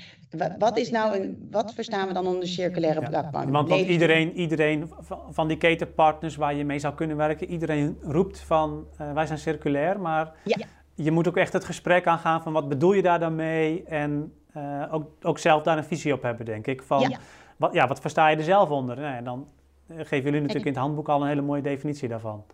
wat 0.58 0.78
is 0.78 0.90
nou 0.90 1.18
een, 1.20 1.48
wat 1.50 1.74
verstaan 1.74 2.06
we 2.08 2.14
dan 2.14 2.26
onder 2.26 2.48
circulaire 2.48 3.00
ja, 3.00 3.08
dakpan? 3.08 3.50
Want, 3.50 3.68
want 3.68 3.86
iedereen, 3.86 4.32
iedereen 4.32 4.90
van 5.30 5.48
die 5.48 5.56
ketenpartners 5.56 6.36
waar 6.36 6.54
je 6.54 6.64
mee 6.64 6.78
zou 6.78 6.94
kunnen 6.94 7.16
werken, 7.16 7.50
iedereen 7.50 7.98
roept 8.02 8.40
van 8.40 8.86
uh, 9.00 9.12
wij 9.12 9.26
zijn 9.26 9.38
circulair, 9.38 10.00
maar 10.00 10.32
ja. 10.44 10.56
je 10.94 11.10
moet 11.10 11.28
ook 11.28 11.36
echt 11.36 11.52
het 11.52 11.64
gesprek 11.64 12.06
aangaan 12.06 12.42
van 12.42 12.52
wat 12.52 12.68
bedoel 12.68 12.92
je 12.92 13.02
daar 13.02 13.20
dan 13.20 13.34
mee 13.34 13.82
en 13.84 14.32
uh, 14.56 14.84
ook, 14.90 15.10
ook 15.22 15.38
zelf 15.38 15.62
daar 15.62 15.78
een 15.78 15.84
visie 15.84 16.12
op 16.12 16.22
hebben, 16.22 16.46
denk 16.46 16.66
ik. 16.66 16.82
Van, 16.82 17.00
ja. 17.00 17.18
Wat, 17.56 17.72
ja, 17.72 17.86
wat 17.86 18.00
versta 18.00 18.28
je 18.28 18.36
er 18.36 18.42
zelf 18.42 18.70
onder? 18.70 18.96
Nou, 18.96 19.16
en 19.16 19.24
dan 19.24 19.48
eh, 19.86 19.96
geven 19.96 20.24
jullie 20.24 20.40
natuurlijk 20.40 20.66
in 20.66 20.72
het 20.72 20.82
handboek 20.82 21.08
al 21.08 21.22
een 21.22 21.28
hele 21.28 21.42
mooie 21.42 21.62
definitie 21.62 22.08
daarvan. 22.08 22.44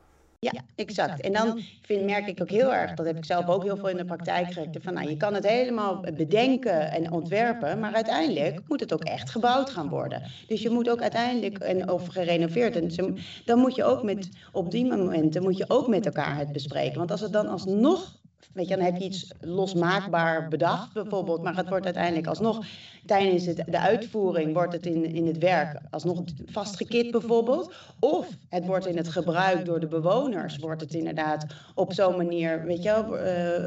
Ja, 0.41 0.53
exact. 0.75 1.21
En 1.21 1.33
dan 1.33 1.61
vind, 1.83 2.05
merk 2.05 2.27
ik 2.27 2.41
ook 2.43 2.51
heel 2.51 2.75
erg, 2.75 2.95
dat 2.95 3.07
heb 3.07 3.17
ik 3.17 3.25
zelf 3.25 3.47
ook 3.47 3.63
heel 3.63 3.77
veel 3.77 3.89
in 3.89 3.97
de 3.97 4.05
praktijk 4.05 4.47
gekregen, 4.47 4.83
van 4.83 4.95
nou, 4.95 5.09
je 5.09 5.17
kan 5.17 5.35
het 5.35 5.47
helemaal 5.49 6.01
bedenken 6.01 6.91
en 6.91 7.13
ontwerpen, 7.13 7.79
maar 7.79 7.95
uiteindelijk 7.95 8.61
moet 8.69 8.81
het 8.81 8.93
ook 8.93 9.05
echt 9.05 9.31
gebouwd 9.31 9.71
gaan 9.71 9.89
worden. 9.89 10.23
Dus 10.47 10.63
je 10.63 10.71
moet 10.71 10.91
ook 10.91 11.01
uiteindelijk, 11.01 11.59
en, 11.59 11.91
of 11.91 12.07
gerenoveerd, 12.07 12.77
en 12.77 13.17
dan 13.45 13.59
moet 13.59 13.75
je 13.75 13.85
ook 13.85 14.03
met, 14.03 14.29
op 14.53 14.71
die 14.71 14.87
momenten 14.87 15.43
moet 15.43 15.57
je 15.57 15.65
ook 15.69 15.89
met 15.89 16.07
elkaar 16.07 16.37
het 16.37 16.53
bespreken. 16.53 16.99
Want 16.99 17.11
als 17.11 17.21
het 17.21 17.33
dan 17.33 17.47
alsnog 17.47 18.18
weet 18.59 18.69
je, 18.69 18.77
dan 18.77 18.85
heb 18.85 18.97
je 18.97 19.05
iets 19.05 19.33
losmaakbaar 19.41 20.49
bedacht 20.49 20.93
bijvoorbeeld, 20.93 21.43
maar 21.43 21.57
het 21.57 21.69
wordt 21.69 21.85
uiteindelijk 21.85 22.27
alsnog 22.27 22.65
tijdens 23.07 23.47
het, 23.47 23.63
de 23.67 23.79
uitvoering 23.79 24.53
wordt 24.53 24.73
het 24.73 24.87
in, 24.87 25.15
in 25.15 25.27
het 25.27 25.39
werk 25.39 25.81
alsnog 25.91 26.23
vastgekit 26.47 27.11
bijvoorbeeld. 27.11 27.73
Of 27.99 28.29
het 28.49 28.67
wordt 28.67 28.87
in 28.87 28.97
het 28.97 29.09
gebruik 29.09 29.65
door 29.65 29.81
de 29.81 29.87
bewoners, 29.87 30.57
wordt 30.57 30.81
het 30.81 30.95
inderdaad 30.95 31.47
op 31.75 31.93
zo'n 31.93 32.17
manier, 32.17 32.65
weet 32.65 32.83
je 32.83 32.91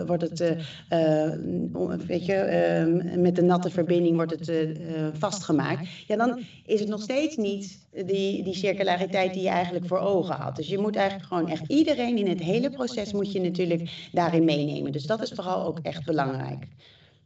uh, 0.01 0.07
wordt 0.07 0.21
het, 0.21 0.39
uh, 0.39 1.97
weet 2.07 2.25
je, 2.25 3.15
met 3.17 3.35
de 3.35 3.41
natte 3.43 3.69
verbinding 3.69 4.15
wordt 4.15 4.31
het 4.31 4.77
vastgemaakt. 5.13 5.87
Ja, 6.07 6.15
dan 6.15 6.39
is 6.65 6.79
het 6.79 6.89
nog 6.89 7.01
steeds 7.01 7.37
niet 7.37 7.79
die, 8.05 8.43
die 8.43 8.55
circulariteit 8.55 9.33
die 9.33 9.43
je 9.43 9.49
eigenlijk 9.49 9.87
voor 9.87 9.99
ogen 9.99 10.35
had. 10.35 10.55
Dus 10.55 10.67
je 10.67 10.77
moet 10.77 10.95
eigenlijk 10.95 11.27
gewoon 11.27 11.49
echt 11.49 11.63
iedereen 11.67 12.17
in 12.17 12.27
het 12.27 12.39
hele 12.39 12.69
proces 12.69 13.13
moet 13.13 13.31
je 13.31 13.41
natuurlijk 13.41 14.07
daarin 14.11 14.43
meenemen. 14.43 14.80
Dus 14.89 15.05
dat 15.05 15.21
is 15.21 15.31
vooral 15.31 15.65
ook 15.65 15.79
echt 15.79 16.05
belangrijk. 16.05 16.67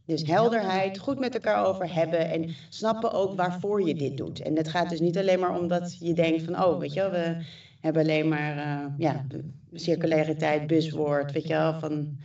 Dus 0.05 0.27
helderheid, 0.27 0.99
goed 0.99 1.19
met 1.19 1.33
elkaar 1.33 1.65
over 1.65 1.93
hebben 1.93 2.29
en 2.29 2.55
snappen 2.69 3.11
ook 3.11 3.35
waarvoor 3.35 3.87
je 3.87 3.95
dit 3.95 4.17
doet. 4.17 4.41
En 4.41 4.55
het 4.55 4.67
gaat 4.67 4.89
dus 4.89 4.99
niet 4.99 5.17
alleen 5.17 5.39
maar 5.39 5.59
omdat 5.59 5.97
je 5.99 6.13
denkt 6.13 6.43
van, 6.43 6.63
oh, 6.63 6.79
weet 6.79 6.93
je 6.93 6.99
wel, 6.99 7.11
we 7.11 7.45
hebben 7.79 8.01
alleen 8.01 8.27
maar 8.27 8.57
uh, 8.57 8.85
ja, 8.97 9.25
circulariteit, 9.73 10.67
buswoord, 10.67 11.31
weet 11.31 11.47
je 11.47 11.53
wel, 11.53 11.79
van 11.79 12.17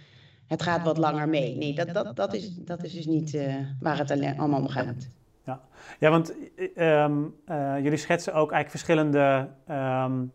het 0.47 0.63
gaat 0.63 0.83
wat 0.83 0.99
langer 0.99 1.29
mee. 1.29 1.57
Nee, 1.57 1.75
dat, 1.75 1.95
dat, 1.95 2.17
dat, 2.17 2.35
is, 2.35 2.55
dat 2.55 2.85
is 2.85 2.93
dus 2.93 3.07
niet 3.07 3.35
uh, 3.35 3.55
waar 3.81 3.99
het 3.99 4.11
alleen, 4.11 4.39
allemaal 4.39 4.61
om 4.61 4.69
gaat. 4.69 5.09
Ja, 5.45 5.61
ja 5.99 6.11
want 6.11 6.35
um, 6.77 7.35
uh, 7.49 7.75
jullie 7.83 7.99
schetsen 7.99 8.33
ook 8.33 8.53
eigenlijk 8.53 8.71
verschillende 8.71 9.49
um, 9.71 10.33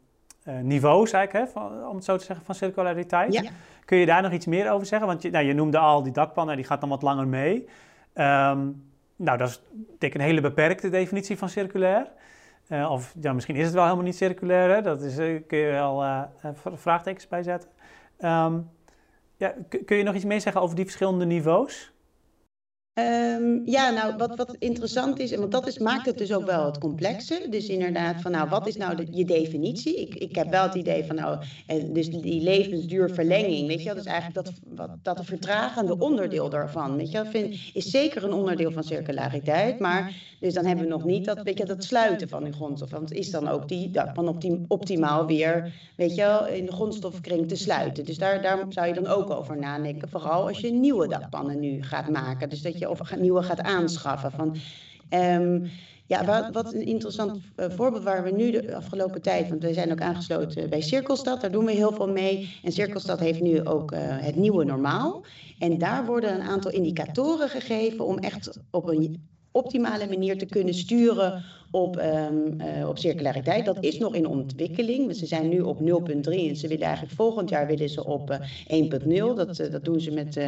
niveaus, 0.61 1.11
eigenlijk, 1.11 1.45
hè, 1.45 1.51
van, 1.51 1.87
om 1.87 1.95
het 1.95 2.03
zo 2.03 2.17
te 2.17 2.23
zeggen, 2.23 2.45
van 2.45 2.55
circulariteit. 2.55 3.33
Ja. 3.33 3.43
Kun 3.85 3.97
je 3.97 4.05
daar 4.05 4.21
nog 4.21 4.31
iets 4.31 4.45
meer 4.45 4.71
over 4.71 4.87
zeggen? 4.87 5.07
Want 5.07 5.21
je, 5.21 5.29
nou, 5.29 5.45
je 5.45 5.53
noemde 5.53 5.77
al 5.77 6.03
die 6.03 6.11
dakpannen, 6.11 6.55
die 6.55 6.65
gaat 6.65 6.79
dan 6.79 6.89
wat 6.89 7.01
langer 7.01 7.27
mee. 7.27 7.67
Um, 8.13 8.83
nou, 9.15 9.37
dat 9.37 9.49
is 9.49 9.61
denk 9.73 10.13
ik 10.13 10.13
een 10.13 10.25
hele 10.25 10.41
beperkte 10.41 10.89
definitie 10.89 11.37
van 11.37 11.49
circulair. 11.49 12.11
Uh, 12.69 12.91
of 12.91 13.15
ja, 13.21 13.33
misschien 13.33 13.55
is 13.55 13.65
het 13.65 13.73
wel 13.73 13.83
helemaal 13.83 14.05
niet 14.05 14.15
circulair, 14.15 14.75
hè? 14.75 14.81
dat 14.81 15.01
is, 15.01 15.17
uh, 15.19 15.41
kun 15.47 15.57
je 15.57 15.71
wel 15.71 16.03
uh, 16.03 16.21
vraagtekens 16.73 17.27
bij 17.27 17.43
zetten. 17.43 17.69
Um, 18.19 18.69
ja, 19.37 19.53
kun 19.85 19.97
je 19.97 20.03
nog 20.03 20.15
iets 20.15 20.25
meer 20.25 20.41
zeggen 20.41 20.61
over 20.61 20.75
die 20.75 20.85
verschillende 20.85 21.25
niveaus? 21.25 21.93
Um, 22.99 23.61
ja, 23.65 23.89
nou, 23.89 24.15
wat, 24.17 24.35
wat 24.35 24.55
interessant 24.59 25.19
is, 25.19 25.31
en 25.31 25.39
want 25.39 25.51
dat 25.51 25.67
is, 25.67 25.77
maakt 25.77 26.05
het 26.05 26.17
dus 26.17 26.33
ook 26.33 26.45
wel 26.45 26.65
het 26.65 26.77
complexe. 26.77 27.47
Dus 27.49 27.67
inderdaad, 27.67 28.21
van 28.21 28.31
nou, 28.31 28.49
wat 28.49 28.67
is 28.67 28.77
nou 28.77 28.95
de, 28.95 29.07
je 29.11 29.25
definitie? 29.25 30.01
Ik, 30.01 30.15
ik 30.15 30.35
heb 30.35 30.49
wel 30.49 30.63
het 30.63 30.75
idee 30.75 31.03
van 31.03 31.15
nou, 31.15 31.37
dus 31.91 32.09
die 32.09 32.41
levensduurverlenging, 32.41 33.67
weet 33.67 33.79
je 33.79 33.85
wel, 33.85 33.95
dus 33.95 34.05
eigenlijk 34.05 34.45
dat, 34.45 34.53
wat, 34.75 34.89
dat 35.01 35.25
vertragende 35.25 35.99
onderdeel 35.99 36.49
daarvan, 36.49 36.97
weet 36.97 37.11
je 37.11 37.25
vind, 37.25 37.55
is 37.73 37.89
zeker 37.89 38.23
een 38.23 38.33
onderdeel 38.33 38.71
van 38.71 38.83
circulariteit, 38.83 39.79
maar 39.79 40.13
dus 40.39 40.53
dan 40.53 40.65
hebben 40.65 40.85
we 40.85 40.91
nog 40.91 41.03
niet 41.03 41.25
dat, 41.25 41.41
weet 41.43 41.57
je, 41.57 41.65
dat 41.65 41.83
sluiten 41.83 42.29
van 42.29 42.43
die 42.43 42.53
grondstof. 42.53 42.91
Want 42.91 43.11
is 43.11 43.31
dan 43.31 43.47
ook 43.47 43.67
die 43.67 43.91
optim, 44.15 44.65
optimaal 44.67 45.25
weer, 45.25 45.73
weet 45.95 46.15
je 46.15 46.51
in 46.53 46.65
de 46.65 46.71
grondstofkring 46.71 47.47
te 47.47 47.55
sluiten. 47.55 48.05
Dus 48.05 48.17
daar, 48.17 48.41
daar 48.41 48.65
zou 48.69 48.87
je 48.87 48.93
dan 48.93 49.07
ook 49.07 49.29
over 49.29 49.57
nadenken, 49.57 50.09
vooral 50.09 50.47
als 50.47 50.59
je 50.59 50.71
nieuwe 50.71 51.07
dakpannen 51.07 51.59
nu 51.59 51.83
gaat 51.83 52.09
maken. 52.09 52.49
Dus 52.49 52.61
dat 52.61 52.79
je 52.79 52.84
of 52.89 53.15
nieuwe 53.15 53.43
gaat 53.43 53.61
aanschaffen. 53.61 54.31
Van, 54.31 54.55
um, 55.19 55.69
ja, 56.07 56.25
wat, 56.25 56.49
wat, 56.51 56.73
een 56.73 56.85
interessant 56.85 57.39
uh, 57.57 57.65
voorbeeld 57.69 58.03
waar 58.03 58.23
we 58.23 58.31
nu 58.31 58.51
de 58.51 58.75
afgelopen 58.75 59.21
tijd, 59.21 59.49
want 59.49 59.63
we 59.63 59.73
zijn 59.73 59.91
ook 59.91 60.01
aangesloten 60.01 60.69
bij 60.69 60.81
Cirkelstad, 60.81 61.41
daar 61.41 61.51
doen 61.51 61.65
we 61.65 61.71
heel 61.71 61.91
veel 61.91 62.09
mee. 62.09 62.59
En 62.63 62.71
Cirkelstad 62.71 63.19
heeft 63.19 63.41
nu 63.41 63.65
ook 63.65 63.91
uh, 63.91 63.99
het 64.01 64.35
nieuwe 64.35 64.63
normaal. 64.63 65.25
En 65.59 65.77
daar 65.77 66.05
worden 66.05 66.33
een 66.33 66.47
aantal 66.47 66.71
indicatoren 66.71 67.49
gegeven 67.49 68.05
om 68.05 68.17
echt 68.17 68.59
op 68.71 68.87
een 68.87 69.27
optimale 69.55 70.07
manier 70.07 70.37
te 70.37 70.45
kunnen 70.45 70.73
sturen 70.73 71.43
op, 71.71 71.97
um, 71.97 72.61
uh, 72.61 72.89
op 72.89 72.97
circulariteit. 72.97 73.65
Dat 73.65 73.77
is 73.79 73.97
nog 73.97 74.15
in 74.15 74.27
ontwikkeling. 74.27 75.15
Ze 75.15 75.25
zijn 75.25 75.49
nu 75.49 75.59
op 75.59 75.79
0,3 75.79 75.85
en 75.85 76.55
ze 76.55 76.67
willen 76.67 76.85
eigenlijk 76.85 77.15
volgend 77.15 77.49
jaar 77.49 77.67
willen 77.67 77.89
ze 77.89 78.05
op 78.05 78.31
uh, 78.31 78.83
1,0. 78.83 79.35
Dat, 79.35 79.59
uh, 79.59 79.71
dat 79.71 79.85
doen 79.85 79.99
ze 79.99 80.11
met, 80.11 80.39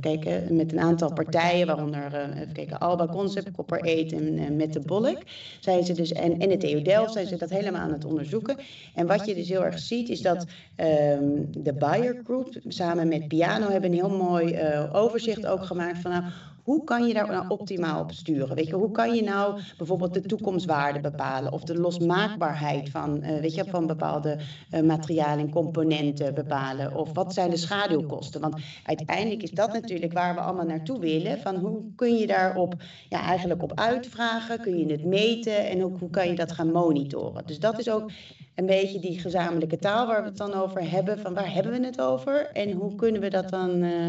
kijken, 0.00 0.56
met 0.56 0.72
een 0.72 0.80
aantal 0.80 1.12
partijen, 1.12 1.66
waaronder 1.66 2.28
kijken, 2.52 2.78
Alba 2.78 3.06
Concept, 3.06 3.50
Copper 3.50 3.80
8 3.80 4.12
en 4.12 4.56
met 4.56 4.72
de 4.72 4.80
Bolk. 4.80 5.18
Zijn 5.60 5.84
ze 5.84 5.92
dus, 5.92 6.12
en, 6.12 6.38
en 6.38 6.50
het 6.50 6.60
TU 6.60 6.82
Delft 6.82 7.12
zijn 7.12 7.26
ze 7.26 7.36
dat 7.36 7.50
helemaal 7.50 7.80
aan 7.80 7.92
het 7.92 8.04
onderzoeken. 8.04 8.56
En 8.94 9.06
wat 9.06 9.26
je 9.26 9.34
dus 9.34 9.48
heel 9.48 9.64
erg 9.64 9.78
ziet 9.78 10.08
is 10.08 10.20
dat 10.22 10.46
um, 10.76 11.48
de 11.62 11.72
Bayer 11.72 12.20
Group 12.24 12.56
samen 12.68 13.08
met 13.08 13.28
Piano 13.28 13.70
hebben 13.70 13.90
een 13.90 13.96
heel 13.96 14.16
mooi 14.16 14.58
overzicht 14.92 15.46
ook 15.46 15.64
gemaakt 15.64 15.98
van 15.98 16.10
nou, 16.10 16.24
hoe 16.66 16.84
kan 16.84 17.06
je 17.06 17.14
daar 17.14 17.30
nou 17.30 17.48
optimaal 17.48 18.00
op 18.00 18.12
sturen? 18.12 18.56
Weet 18.56 18.66
je, 18.66 18.74
hoe 18.74 18.90
kan 18.90 19.14
je 19.14 19.22
nou 19.22 19.60
bijvoorbeeld 19.76 20.14
de 20.14 20.20
toekomstwaarde 20.20 21.00
bepalen 21.00 21.52
of 21.52 21.62
de 21.62 21.78
losmaakbaarheid 21.78 22.90
van, 22.90 23.24
uh, 23.24 23.40
weet 23.40 23.54
je, 23.54 23.64
van 23.64 23.86
bepaalde 23.86 24.38
uh, 24.70 24.80
materialen 24.80 25.38
en 25.38 25.50
componenten 25.50 26.34
bepalen? 26.34 26.94
Of 26.94 27.12
wat 27.12 27.34
zijn 27.34 27.50
de 27.50 27.56
schaduwkosten? 27.56 28.40
Want 28.40 28.56
uiteindelijk 28.84 29.42
is 29.42 29.50
dat 29.50 29.72
natuurlijk 29.72 30.12
waar 30.12 30.34
we 30.34 30.40
allemaal 30.40 30.66
naartoe 30.66 30.98
willen. 30.98 31.38
Van 31.40 31.56
hoe 31.56 31.82
kun 31.96 32.16
je 32.16 32.26
daarop 32.26 32.74
ja, 33.08 33.20
eigenlijk 33.20 33.62
op 33.62 33.72
uitvragen? 33.74 34.60
Kun 34.60 34.78
je 34.78 34.92
het 34.92 35.04
meten 35.04 35.68
en 35.68 35.84
ook 35.84 35.98
hoe 35.98 36.10
kan 36.10 36.28
je 36.28 36.34
dat 36.34 36.52
gaan 36.52 36.72
monitoren? 36.72 37.46
Dus 37.46 37.58
dat 37.58 37.78
is 37.78 37.90
ook 37.90 38.10
een 38.56 38.66
beetje 38.66 39.00
die 39.00 39.18
gezamenlijke 39.20 39.78
taal 39.78 40.06
waar 40.06 40.22
we 40.22 40.28
het 40.28 40.36
dan 40.36 40.54
over 40.54 40.90
hebben. 40.90 41.18
Van 41.18 41.34
waar 41.34 41.52
hebben 41.52 41.72
we 41.72 41.86
het 41.86 42.00
over 42.00 42.50
en 42.52 42.72
hoe 42.72 42.94
kunnen 42.94 43.20
we 43.20 43.30
dat 43.30 43.48
dan 43.48 43.82
uh, 43.82 44.08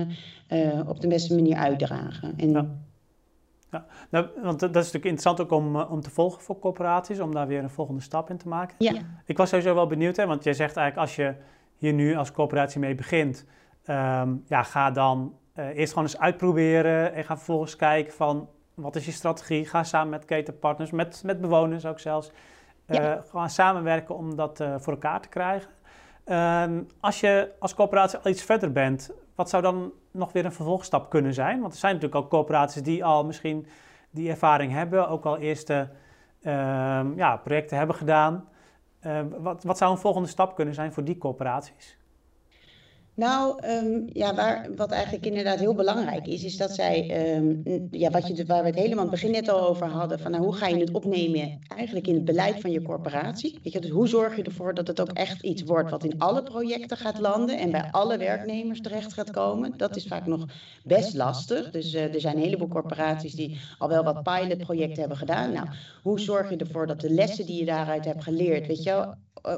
uh, 0.50 0.90
op 0.90 1.02
de 1.02 1.08
beste 1.08 1.36
manier 1.36 1.56
uitdragen? 1.56 2.34
En, 2.38 2.52
ja. 2.52 2.66
Ja, 3.72 3.86
nou, 4.10 4.28
want 4.42 4.60
dat 4.60 4.70
is 4.70 4.76
natuurlijk 4.76 5.06
interessant 5.06 5.42
ook 5.42 5.52
om, 5.52 5.76
om 5.76 6.02
te 6.02 6.10
volgen 6.10 6.42
voor 6.42 6.60
corporaties, 6.60 7.20
om 7.20 7.34
daar 7.34 7.48
weer 7.48 7.64
een 7.64 7.70
volgende 7.70 8.02
stap 8.02 8.30
in 8.30 8.38
te 8.38 8.48
maken. 8.48 8.76
Ja. 8.80 8.94
Ik 9.26 9.38
was 9.38 9.50
sowieso 9.50 9.74
wel 9.74 9.88
benieuwd, 9.88 10.16
hè, 10.16 10.26
want 10.26 10.44
jij 10.44 10.54
zegt 10.54 10.78
eigenlijk 10.78 11.08
als 11.08 11.16
je 11.16 11.34
hier 11.78 11.94
nu 11.94 12.16
als 12.16 12.32
corporatie 12.32 12.80
mee 12.80 12.96
begint, 12.96 13.46
um, 13.90 14.44
ja, 14.48 14.64
ga 14.64 14.92
dan 14.92 15.34
uh, 15.56 15.78
eerst 15.78 15.94
gewoon 15.94 16.08
eens 16.08 16.20
uitproberen 16.20 17.14
en 17.14 17.24
ga 17.24 17.36
vervolgens 17.36 17.76
kijken 17.76 18.14
van 18.14 18.50
wat 18.74 18.96
is 18.96 19.06
je 19.06 19.12
strategie. 19.12 19.66
Ga 19.66 19.84
samen 19.84 20.10
met 20.10 20.26
ketenpartners, 20.26 20.92
met, 20.92 21.22
met 21.26 21.42
bewoners 21.42 21.86
ook 21.86 22.00
zelfs. 22.00 22.32
Uh, 22.88 23.14
gewoon 23.30 23.50
samenwerken 23.50 24.16
om 24.16 24.36
dat 24.36 24.60
uh, 24.60 24.76
voor 24.78 24.94
elkaar 24.94 25.22
te 25.22 25.30
krijgen. 25.30 25.70
Uh, 26.26 26.64
als 27.00 27.20
je 27.20 27.52
als 27.60 27.74
coöperatie 27.74 28.20
al 28.20 28.32
iets 28.32 28.44
verder 28.44 28.72
bent, 28.72 29.12
wat 29.36 29.50
zou 29.50 29.64
dan 29.64 29.92
nog 30.12 30.32
weer 30.32 30.46
een 30.46 30.54
vervolgstap 30.54 31.10
kunnen 31.10 31.34
zijn? 31.34 31.60
Want 31.62 31.74
er 31.74 31.80
zijn 31.80 31.94
natuurlijk 31.94 32.24
ook 32.24 32.30
coöperaties 32.30 32.82
die 32.82 33.06
al 33.06 33.26
misschien 33.26 33.68
die 34.10 34.30
ervaring 34.30 34.72
hebben, 34.72 35.10
ook 35.10 35.26
al 35.26 35.38
eerste 35.38 35.90
ehm, 36.42 37.16
ja, 37.16 37.38
projecten 37.38 37.78
hebben 37.78 37.96
gedaan. 37.96 38.50
Ehm, 39.00 39.28
wat, 39.30 39.64
wat 39.64 39.78
zou 39.78 39.92
een 39.92 39.98
volgende 39.98 40.28
stap 40.28 40.56
kunnen 40.56 40.74
zijn 40.74 40.94
voor 40.94 41.04
die 41.04 41.18
coöperaties? 41.18 41.98
Nou, 43.18 43.66
um, 43.66 44.06
ja, 44.14 44.36
waar, 44.36 44.70
wat 44.76 44.92
eigenlijk 44.92 45.26
inderdaad 45.26 45.60
heel 45.60 45.74
belangrijk 45.74 46.28
is, 46.28 46.44
is 46.44 46.58
dat 46.58 46.72
zij, 46.72 47.36
um, 47.36 47.62
ja, 47.92 48.10
wat 48.10 48.28
je, 48.28 48.46
waar 48.46 48.62
we 48.62 48.68
het 48.68 48.76
helemaal 48.76 48.98
aan 48.98 49.12
het 49.12 49.22
begin 49.22 49.32
net 49.32 49.50
al 49.50 49.68
over 49.68 49.88
hadden, 49.88 50.20
van 50.20 50.32
nou, 50.32 50.44
hoe 50.44 50.56
ga 50.56 50.68
je 50.68 50.80
het 50.80 50.92
opnemen 50.92 51.60
eigenlijk 51.68 52.08
in 52.08 52.14
het 52.14 52.26
beleid 52.26 52.62
van 52.62 52.72
je 52.72 52.82
corporatie? 52.82 53.60
Weet 53.64 53.74
je, 53.74 53.80
dus 53.80 53.90
hoe 53.90 54.08
zorg 54.08 54.36
je 54.36 54.44
ervoor 54.44 54.74
dat 54.74 54.88
het 54.88 55.02
ook 55.02 55.12
echt 55.12 55.42
iets 55.44 55.64
wordt 55.64 55.90
wat 55.90 56.04
in 56.04 56.20
alle 56.20 56.44
projecten 56.44 56.98
gaat 56.98 57.20
landen 57.20 57.58
en 57.58 57.72
bij 57.72 57.88
alle 57.92 58.18
werknemers 58.18 58.82
terecht 58.82 59.14
gaat 59.14 59.32
komen? 59.32 59.74
Dat 59.78 59.96
is 59.96 60.08
vaak 60.08 60.26
nog 60.26 60.46
best 60.84 61.14
lastig. 61.14 61.70
Dus 61.70 61.94
uh, 61.94 62.14
er 62.14 62.22
zijn 62.22 62.36
een 62.36 62.44
heleboel 62.44 62.68
corporaties 62.68 63.34
die 63.34 63.60
al 63.78 63.90
wel 63.90 64.04
wat 64.04 64.24
pilotprojecten 64.24 65.00
hebben 65.00 65.18
gedaan. 65.18 65.52
Nou, 65.52 65.68
hoe 66.04 66.20
zorg 66.20 66.50
je 66.50 66.58
ervoor 66.58 66.88
dat 66.88 67.02
de 67.02 67.10
lessen 67.10 67.46
die 67.46 67.60
je 67.60 67.66
daaruit 67.66 68.06
hebt 68.06 68.24
geleerd, 68.24 68.68
weet 68.68 68.84
je 68.84 68.90
wel, 68.90 69.14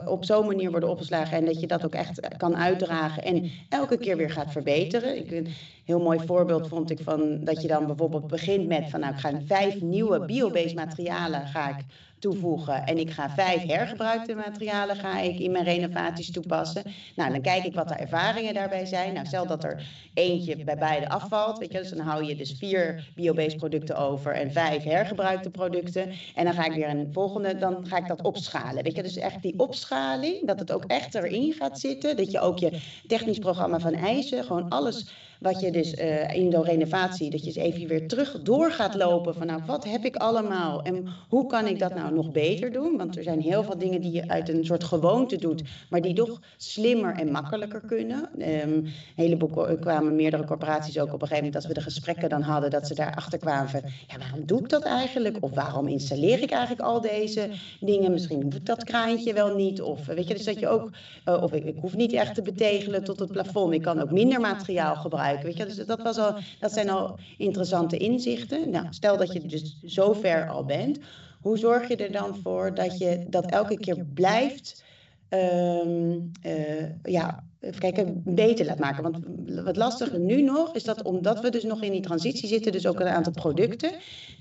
op 0.05 0.25
zo'n 0.25 0.45
manier 0.45 0.71
worden 0.71 0.89
opgeslagen 0.89 1.37
en 1.37 1.45
dat 1.45 1.59
je 1.59 1.67
dat 1.67 1.85
ook 1.85 1.93
echt 1.93 2.37
kan 2.37 2.55
uitdragen 2.55 3.23
en 3.23 3.48
elke 3.69 3.97
keer 3.97 4.17
weer 4.17 4.31
gaat 4.31 4.51
verbeteren. 4.51 5.17
Ik, 5.17 5.31
een 5.31 5.47
heel 5.85 5.99
mooi 5.99 6.19
voorbeeld 6.25 6.67
vond 6.67 6.91
ik 6.91 6.99
van 7.03 7.43
dat 7.43 7.61
je 7.61 7.67
dan 7.67 7.85
bijvoorbeeld 7.85 8.27
begint 8.27 8.67
met 8.67 8.89
van 8.89 8.99
nou 8.99 9.13
ik 9.13 9.19
ga 9.19 9.41
vijf 9.45 9.81
nieuwe 9.81 10.25
biobased 10.25 10.75
materialen 10.75 11.47
ga 11.47 11.69
ik 11.77 11.85
toevoegen. 12.19 12.85
En 12.85 12.97
ik 12.97 13.11
ga 13.11 13.29
vijf 13.29 13.65
hergebruikte 13.65 14.35
materialen 14.35 14.95
ga 14.95 15.19
ik 15.19 15.39
in 15.39 15.51
mijn 15.51 15.63
renovaties 15.63 16.31
toepassen. 16.31 16.83
Nou, 17.15 17.31
dan 17.31 17.41
kijk 17.41 17.63
ik 17.63 17.73
wat 17.73 17.87
de 17.87 17.93
ervaringen 17.93 18.53
daarbij 18.53 18.85
zijn. 18.85 19.13
Nou, 19.13 19.25
stel 19.25 19.47
dat 19.47 19.63
er 19.63 19.87
eentje 20.13 20.63
bij 20.63 20.77
beide 20.77 21.09
afvalt, 21.09 21.57
weet 21.57 21.71
je, 21.71 21.77
dus 21.77 21.89
dan 21.89 21.99
hou 21.99 22.23
je 22.23 22.35
dus 22.35 22.55
vier 22.57 23.11
biobased 23.15 23.57
producten 23.57 23.97
over 23.97 24.33
en 24.33 24.51
vijf 24.51 24.83
hergebruikte 24.83 25.49
producten. 25.49 26.11
En 26.35 26.45
dan 26.45 26.53
ga 26.53 26.65
ik 26.65 26.73
weer 26.73 26.89
een 26.89 27.09
volgende, 27.11 27.57
dan 27.57 27.87
ga 27.87 27.97
ik 27.97 28.07
dat 28.07 28.21
opschalen. 28.21 28.83
Weet 28.83 28.95
je, 28.95 29.03
dus 29.03 29.17
echt 29.17 29.41
die 29.41 29.59
opschaling, 29.59 30.47
dat 30.47 30.59
het 30.59 30.71
ook 30.71 30.85
echt 30.85 31.15
erin 31.15 31.53
gaat 31.53 31.79
zitten. 31.79 32.17
Dat 32.17 32.31
je 32.31 32.39
ook 32.39 32.59
je 32.59 32.81
technisch 33.07 33.39
programma 33.39 33.79
van 33.79 33.93
eisen, 33.93 34.43
gewoon 34.43 34.69
alles 34.69 35.27
wat 35.39 35.59
je 35.59 35.71
dus 35.71 35.93
uh, 35.93 36.33
in 36.33 36.49
de 36.49 36.61
renovatie, 36.61 37.29
dat 37.29 37.39
je 37.39 37.45
eens 37.45 37.55
even 37.55 37.87
weer 37.87 38.07
terug 38.07 38.41
door 38.41 38.71
gaat 38.71 38.95
lopen 38.95 39.35
van 39.35 39.47
nou, 39.47 39.61
wat 39.65 39.83
heb 39.83 40.05
ik 40.05 40.15
allemaal 40.15 40.81
en 40.81 41.07
hoe 41.29 41.47
kan 41.47 41.67
ik 41.67 41.79
dat 41.79 41.95
nou 41.95 42.13
nog 42.13 42.31
beter 42.31 42.71
doen? 42.71 42.97
Want 42.97 43.17
er 43.17 43.23
zijn 43.23 43.41
heel 43.41 43.63
veel 43.63 43.77
dingen 43.77 44.01
die 44.01 44.11
je 44.11 44.27
uit 44.27 44.49
een 44.49 44.65
soort 44.65 44.83
gewoonte 44.83 45.35
doet, 45.35 45.63
maar 45.89 46.01
die 46.01 46.13
toch 46.13 46.39
slimmer 46.57 47.15
en 47.15 47.31
makkelijker 47.31 47.81
kunnen. 47.87 48.29
Um, 48.37 48.43
een 48.43 48.93
heleboel 49.15 49.77
kwamen 49.79 50.15
meerdere 50.15 50.45
corporaties 50.45 50.99
ook 50.99 51.13
op 51.13 51.21
een 51.21 51.27
gegeven 51.27 51.37
moment, 51.37 51.55
als 51.55 51.65
we 51.65 51.73
de 51.73 51.81
gesprekken 51.81 52.29
dan 52.29 52.41
hadden, 52.41 52.69
dat 52.69 52.87
ze 52.87 52.95
daarachter 52.95 53.39
kwamen 53.39 53.69
van, 53.69 53.81
ja, 54.07 54.17
waarom 54.17 54.45
doe 54.45 54.59
ik 54.59 54.69
dat 54.69 54.83
eigenlijk? 54.83 55.37
Of 55.39 55.53
waarom 55.53 55.87
installeer 55.87 56.41
ik 56.41 56.51
eigenlijk 56.51 56.81
al 56.81 57.01
deze 57.01 57.49
dingen? 57.79 58.11
Misschien 58.11 58.41
ik 58.41 58.65
dat 58.65 58.83
kraantje 58.83 59.33
wel 59.33 59.55
niet. 59.55 59.81
Of 59.81 60.05
weet 60.05 60.27
je, 60.27 60.33
dus 60.33 60.45
dat 60.45 60.59
je 60.59 60.67
ook, 60.67 60.89
uh, 61.25 61.43
of 61.43 61.53
ik, 61.53 61.65
ik, 61.65 61.75
hoef 61.79 61.95
niet 61.95 62.13
echt 62.13 62.35
te 62.35 62.41
betegelen 62.41 63.03
tot 63.03 63.19
het 63.19 63.31
plafond. 63.31 63.73
Ik 63.73 63.81
kan 63.81 64.01
ook 64.01 64.11
minder 64.11 64.39
materiaal 64.39 64.95
gebruiken. 64.95 65.28
Weet 65.37 65.57
je, 65.57 65.65
dus 65.65 65.75
dat, 65.75 66.01
was 66.01 66.17
al, 66.17 66.35
dat 66.59 66.71
zijn 66.71 66.89
al 66.89 67.19
interessante 67.37 67.97
inzichten. 67.97 68.69
Nou, 68.69 68.85
stel 68.89 69.17
dat 69.17 69.33
je 69.33 69.45
dus 69.45 69.79
zover 69.81 70.49
al 70.49 70.65
bent. 70.65 70.99
Hoe 71.41 71.57
zorg 71.57 71.87
je 71.87 71.95
er 71.95 72.11
dan 72.11 72.35
voor 72.43 72.73
dat 72.75 72.97
je 72.97 73.25
dat 73.29 73.45
elke 73.45 73.77
keer 73.77 74.05
blijft 74.13 74.83
um, 75.29 76.31
uh, 76.45 77.03
ja, 77.03 77.43
even 77.59 77.79
kijken, 77.79 78.21
beter 78.25 78.65
laat 78.65 78.79
maken. 78.79 79.03
Want 79.03 79.17
wat 79.63 79.75
lastiger 79.75 80.19
nu 80.19 80.41
nog 80.41 80.75
is 80.75 80.83
dat 80.83 81.03
omdat 81.03 81.41
we 81.41 81.49
dus 81.49 81.63
nog 81.63 81.81
in 81.81 81.91
die 81.91 82.01
transitie 82.01 82.47
zitten, 82.47 82.71
dus 82.71 82.87
ook 82.87 82.99
een 82.99 83.07
aantal 83.07 83.33
producten. 83.33 83.91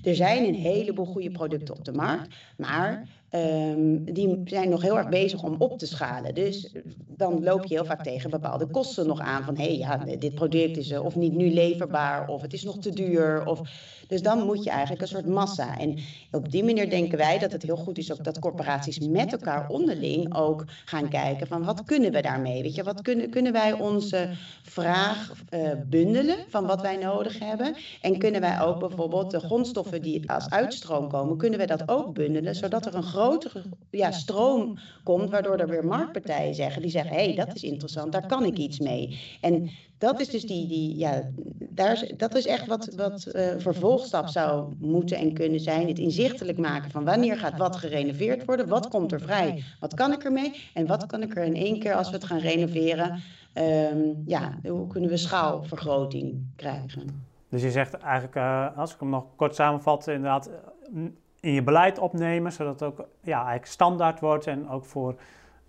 Er 0.03 0.15
zijn 0.15 0.45
een 0.45 0.55
heleboel 0.55 1.05
goede 1.05 1.31
producten 1.31 1.75
op 1.75 1.85
de 1.85 1.91
markt, 1.91 2.35
maar 2.57 3.07
um, 3.31 4.13
die 4.13 4.41
zijn 4.45 4.69
nog 4.69 4.81
heel 4.81 4.97
erg 4.97 5.09
bezig 5.09 5.43
om 5.43 5.55
op 5.57 5.77
te 5.77 5.85
schalen. 5.85 6.35
Dus 6.35 6.73
dan 7.07 7.43
loop 7.43 7.65
je 7.65 7.73
heel 7.73 7.85
vaak 7.85 8.03
tegen 8.03 8.29
bepaalde 8.29 8.67
kosten 8.67 9.07
nog 9.07 9.19
aan. 9.19 9.43
Van 9.43 9.57
hé, 9.57 9.63
hey, 9.63 9.77
ja, 9.77 9.97
dit 10.19 10.35
product 10.35 10.77
is 10.77 10.97
of 10.97 11.15
niet 11.15 11.33
nu 11.33 11.53
leverbaar, 11.53 12.27
of 12.27 12.41
het 12.41 12.53
is 12.53 12.63
nog 12.63 12.79
te 12.79 12.93
duur. 12.93 13.45
Of, 13.45 13.61
dus 14.07 14.21
dan 14.21 14.45
moet 14.45 14.63
je 14.63 14.69
eigenlijk 14.69 15.01
een 15.01 15.07
soort 15.07 15.25
massa. 15.25 15.77
En 15.77 15.97
op 16.31 16.51
die 16.51 16.63
manier 16.63 16.89
denken 16.89 17.17
wij 17.17 17.39
dat 17.39 17.51
het 17.51 17.63
heel 17.63 17.77
goed 17.77 17.97
is 17.97 18.11
ook 18.11 18.23
dat 18.23 18.39
corporaties 18.39 18.99
met 18.99 19.31
elkaar 19.31 19.69
onderling 19.69 20.35
ook 20.35 20.65
gaan 20.85 21.09
kijken 21.09 21.47
van 21.47 21.63
wat 21.63 21.83
kunnen 21.83 22.11
we 22.11 22.21
daarmee? 22.21 22.61
Weet 22.61 22.75
je, 22.75 22.83
wat 22.83 23.01
kunnen, 23.01 23.29
kunnen 23.29 23.51
wij 23.51 23.73
onze 23.73 24.29
vraag 24.63 25.31
uh, 25.53 25.69
bundelen 25.85 26.37
van 26.47 26.65
wat 26.65 26.81
wij 26.81 26.97
nodig 26.97 27.39
hebben? 27.39 27.75
En 28.01 28.17
kunnen 28.17 28.41
wij 28.41 28.61
ook 28.61 28.79
bijvoorbeeld 28.79 29.31
de 29.31 29.39
grondstoffen 29.39 30.01
die 30.01 30.31
als 30.31 30.49
uitstroom 30.49 31.09
komen, 31.09 31.37
kunnen 31.37 31.59
we 31.59 31.65
dat 31.65 31.89
ook 31.89 32.13
bundelen, 32.13 32.55
zodat 32.55 32.85
er 32.85 32.95
een 32.95 33.03
grotere 33.19 33.63
ja, 33.89 34.11
stroom 34.11 34.77
komt, 35.03 35.29
waardoor 35.29 35.57
er 35.57 35.67
weer 35.67 35.85
marktpartijen 35.85 36.55
zeggen, 36.55 36.81
die 36.81 36.91
zeggen, 36.91 37.11
hé, 37.11 37.23
hey, 37.23 37.35
dat 37.35 37.55
is 37.55 37.63
interessant, 37.63 38.11
daar 38.11 38.27
kan 38.27 38.45
ik 38.45 38.57
iets 38.57 38.79
mee. 38.79 39.19
En 39.41 39.69
dat 39.97 40.19
is 40.19 40.29
dus 40.29 40.43
die, 40.45 40.67
die 40.67 40.97
ja, 40.97 41.29
daar 41.69 41.91
is, 41.91 42.13
dat 42.17 42.35
is 42.35 42.45
echt 42.45 42.67
wat, 42.67 42.93
wat 42.95 43.31
uh, 43.35 43.47
vervolgstap 43.57 44.27
zou 44.27 44.73
moeten 44.79 45.17
en 45.17 45.33
kunnen 45.33 45.59
zijn. 45.59 45.87
Het 45.87 45.99
inzichtelijk 45.99 46.57
maken 46.57 46.91
van 46.91 47.03
wanneer 47.03 47.37
gaat 47.37 47.57
wat 47.57 47.75
gerenoveerd 47.75 48.45
worden, 48.45 48.67
wat 48.67 48.87
komt 48.87 49.11
er 49.11 49.21
vrij, 49.21 49.63
wat 49.79 49.93
kan 49.93 50.13
ik 50.13 50.23
ermee 50.23 50.53
en 50.73 50.87
wat 50.87 51.05
kan 51.05 51.21
ik 51.21 51.37
er 51.37 51.43
in 51.43 51.55
één 51.55 51.79
keer 51.79 51.93
als 51.93 52.09
we 52.09 52.15
het 52.15 52.25
gaan 52.25 52.39
renoveren, 52.39 53.21
um, 53.53 54.23
ja, 54.25 54.59
hoe 54.63 54.87
kunnen 54.87 55.09
we 55.09 55.17
schaalvergroting 55.17 56.45
krijgen. 56.55 57.27
Dus 57.49 57.61
je 57.61 57.71
zegt 57.71 57.93
eigenlijk, 57.93 58.35
uh, 58.35 58.77
als 58.77 58.93
ik 58.93 58.99
hem 58.99 59.09
nog 59.09 59.25
kort 59.35 59.55
samenvat, 59.55 60.07
inderdaad 60.07 60.49
in 61.41 61.53
je 61.53 61.63
beleid 61.63 61.99
opnemen, 61.99 62.51
zodat 62.51 62.79
het 62.79 62.89
ook 62.89 63.07
ja, 63.21 63.37
eigenlijk 63.37 63.65
standaard 63.65 64.19
wordt 64.19 64.47
en 64.47 64.69
ook 64.69 64.85
voor 64.85 65.15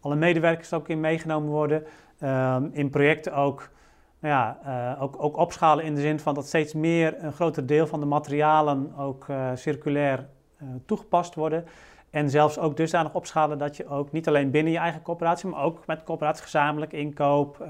alle 0.00 0.17
medewerkers 0.17 0.73
ook 0.73 0.89
in 0.89 1.00
meegenomen 1.00 1.50
worden. 1.50 1.85
Um, 2.23 2.71
in 2.73 2.91
projecten 2.91 3.35
ook, 3.35 3.71
nou 4.19 4.35
ja, 4.35 4.59
uh, 4.95 5.03
ook, 5.03 5.23
ook 5.23 5.37
opschalen 5.37 5.85
in 5.85 5.95
de 5.95 6.00
zin 6.00 6.21
van 6.21 6.35
dat 6.35 6.47
steeds 6.47 6.75
meer 6.75 7.25
een 7.25 7.33
groter 7.33 7.67
deel 7.67 7.87
van 7.87 8.00
de 8.00 8.07
materialen 8.07 8.95
ook 8.97 9.27
uh, 9.29 9.50
circulair 9.55 10.29
uh, 10.62 10.69
toegepast 10.87 11.35
worden. 11.35 11.65
En 12.11 12.31
zelfs 12.31 12.59
ook 12.59 12.77
dusdanig 12.77 13.15
opschalen 13.15 13.59
dat 13.59 13.77
je 13.77 13.89
ook 13.89 14.12
niet 14.12 14.29
alleen 14.29 14.50
binnen 14.50 14.73
je 14.73 14.79
eigen 14.79 15.03
coöperatie, 15.03 15.49
maar 15.49 15.62
ook 15.62 15.87
met 15.87 16.05
coöperatie 16.05 16.43
gezamenlijk 16.43 16.93
inkoop 16.93 17.61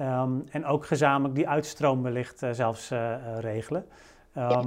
um, 0.00 0.44
en 0.50 0.64
ook 0.64 0.86
gezamenlijk 0.86 1.34
die 1.34 1.48
uitstroom 1.48 2.02
wellicht 2.02 2.42
zelfs 2.50 2.92
regelen. 3.40 3.84
Um, 4.36 4.42
ja. 4.42 4.62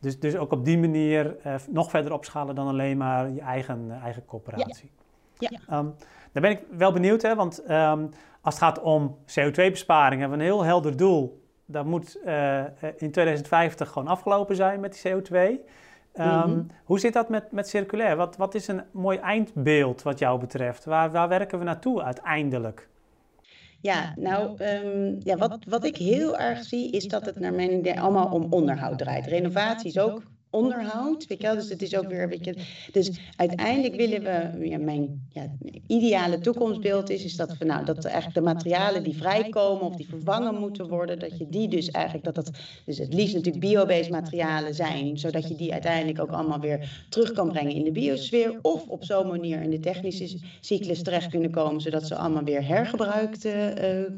Dus, 0.00 0.20
dus 0.20 0.36
ook 0.36 0.52
op 0.52 0.64
die 0.64 0.78
manier 0.78 1.36
uh, 1.46 1.54
nog 1.68 1.90
verder 1.90 2.12
opschalen 2.12 2.54
dan 2.54 2.68
alleen 2.68 2.96
maar 2.96 3.30
je 3.30 3.40
eigen, 3.40 3.84
uh, 3.88 4.02
eigen 4.02 4.24
coöperatie. 4.24 4.90
Ja. 5.38 5.50
ja. 5.66 5.78
Um, 5.78 5.94
daar 6.32 6.42
ben 6.42 6.50
ik 6.50 6.62
wel 6.70 6.92
benieuwd, 6.92 7.22
hè, 7.22 7.34
want 7.34 7.70
um, 7.70 8.10
als 8.40 8.54
het 8.54 8.62
gaat 8.62 8.80
om 8.80 9.16
CO2-besparing 9.26 10.20
hebben 10.20 10.38
we 10.38 10.44
een 10.44 10.50
heel 10.50 10.64
helder 10.64 10.96
doel. 10.96 11.44
Dat 11.64 11.84
moet 11.84 12.18
uh, 12.26 12.58
in 12.96 13.10
2050 13.10 13.88
gewoon 13.88 14.08
afgelopen 14.08 14.56
zijn 14.56 14.80
met 14.80 15.02
die 15.02 15.12
CO2. 15.12 15.36
Um, 15.36 16.26
mm-hmm. 16.26 16.66
Hoe 16.84 16.98
zit 16.98 17.12
dat 17.12 17.28
met, 17.28 17.52
met 17.52 17.68
circulair? 17.68 18.16
Wat, 18.16 18.36
wat 18.36 18.54
is 18.54 18.68
een 18.68 18.82
mooi 18.90 19.18
eindbeeld 19.18 20.02
wat 20.02 20.18
jou 20.18 20.40
betreft? 20.40 20.84
Waar, 20.84 21.10
waar 21.10 21.28
werken 21.28 21.58
we 21.58 21.64
naartoe 21.64 22.02
uiteindelijk? 22.02 22.88
Ja, 23.86 24.12
nou, 24.16 24.64
um, 24.64 25.16
ja, 25.22 25.36
wat, 25.36 25.58
wat 25.68 25.84
ik 25.84 25.96
heel 25.96 26.38
erg 26.38 26.64
zie 26.64 26.90
is 26.90 27.04
dat 27.04 27.26
het 27.26 27.38
naar 27.38 27.54
mijn 27.54 27.72
idee 27.72 28.00
allemaal 28.00 28.32
om 28.32 28.52
onderhoud 28.52 28.98
draait. 28.98 29.26
Renovatie 29.26 29.88
is 29.88 29.98
ook 29.98 30.22
onderhoud. 30.50 31.26
Weet 31.26 31.40
je 31.40 31.46
wel? 31.46 31.56
Dus 31.56 31.68
het 31.68 31.82
is 31.82 31.96
ook 31.96 32.08
weer 32.08 32.28
beetje. 32.28 32.56
Dus 32.92 33.10
uiteindelijk 33.36 33.94
willen 33.94 34.22
we. 34.22 34.74
Mijn 34.78 35.28
ja, 35.32 35.52
ideale 35.86 36.38
toekomstbeeld 36.38 37.10
is, 37.10 37.24
is 37.24 37.36
dat 37.36 37.58
nou 37.58 37.84
dat 37.84 38.04
eigenlijk 38.04 38.34
de 38.34 38.40
materialen 38.40 39.02
die 39.02 39.16
vrijkomen 39.16 39.82
of 39.82 39.96
die 39.96 40.08
vervangen 40.08 40.54
moeten 40.60 40.88
worden, 40.88 41.18
dat 41.18 41.38
je 41.38 41.46
die 41.48 41.68
dus 41.68 41.90
eigenlijk 41.90 42.24
dat 42.24 42.34
dat. 42.34 42.50
Dus 42.84 42.98
het 42.98 43.14
liefst 43.14 43.34
natuurlijk 43.34 43.64
biobased 43.64 44.10
materialen 44.10 44.74
zijn, 44.74 45.18
zodat 45.18 45.48
je 45.48 45.54
die 45.54 45.72
uiteindelijk 45.72 46.20
ook 46.20 46.30
allemaal 46.30 46.60
weer 46.60 47.04
terug 47.08 47.32
kan 47.32 47.48
brengen 47.48 47.74
in 47.74 47.84
de 47.84 47.92
biosfeer. 47.92 48.58
Of 48.62 48.88
op 48.88 49.04
zo'n 49.04 49.26
manier 49.26 49.62
in 49.62 49.70
de 49.70 49.80
technische 49.80 50.38
cyclus 50.60 51.02
terecht 51.02 51.30
kunnen 51.30 51.50
komen, 51.50 51.80
zodat 51.80 52.06
ze 52.06 52.16
allemaal 52.16 52.44
weer 52.44 52.66
hergebruikt 52.66 53.44
uh, 53.44 53.52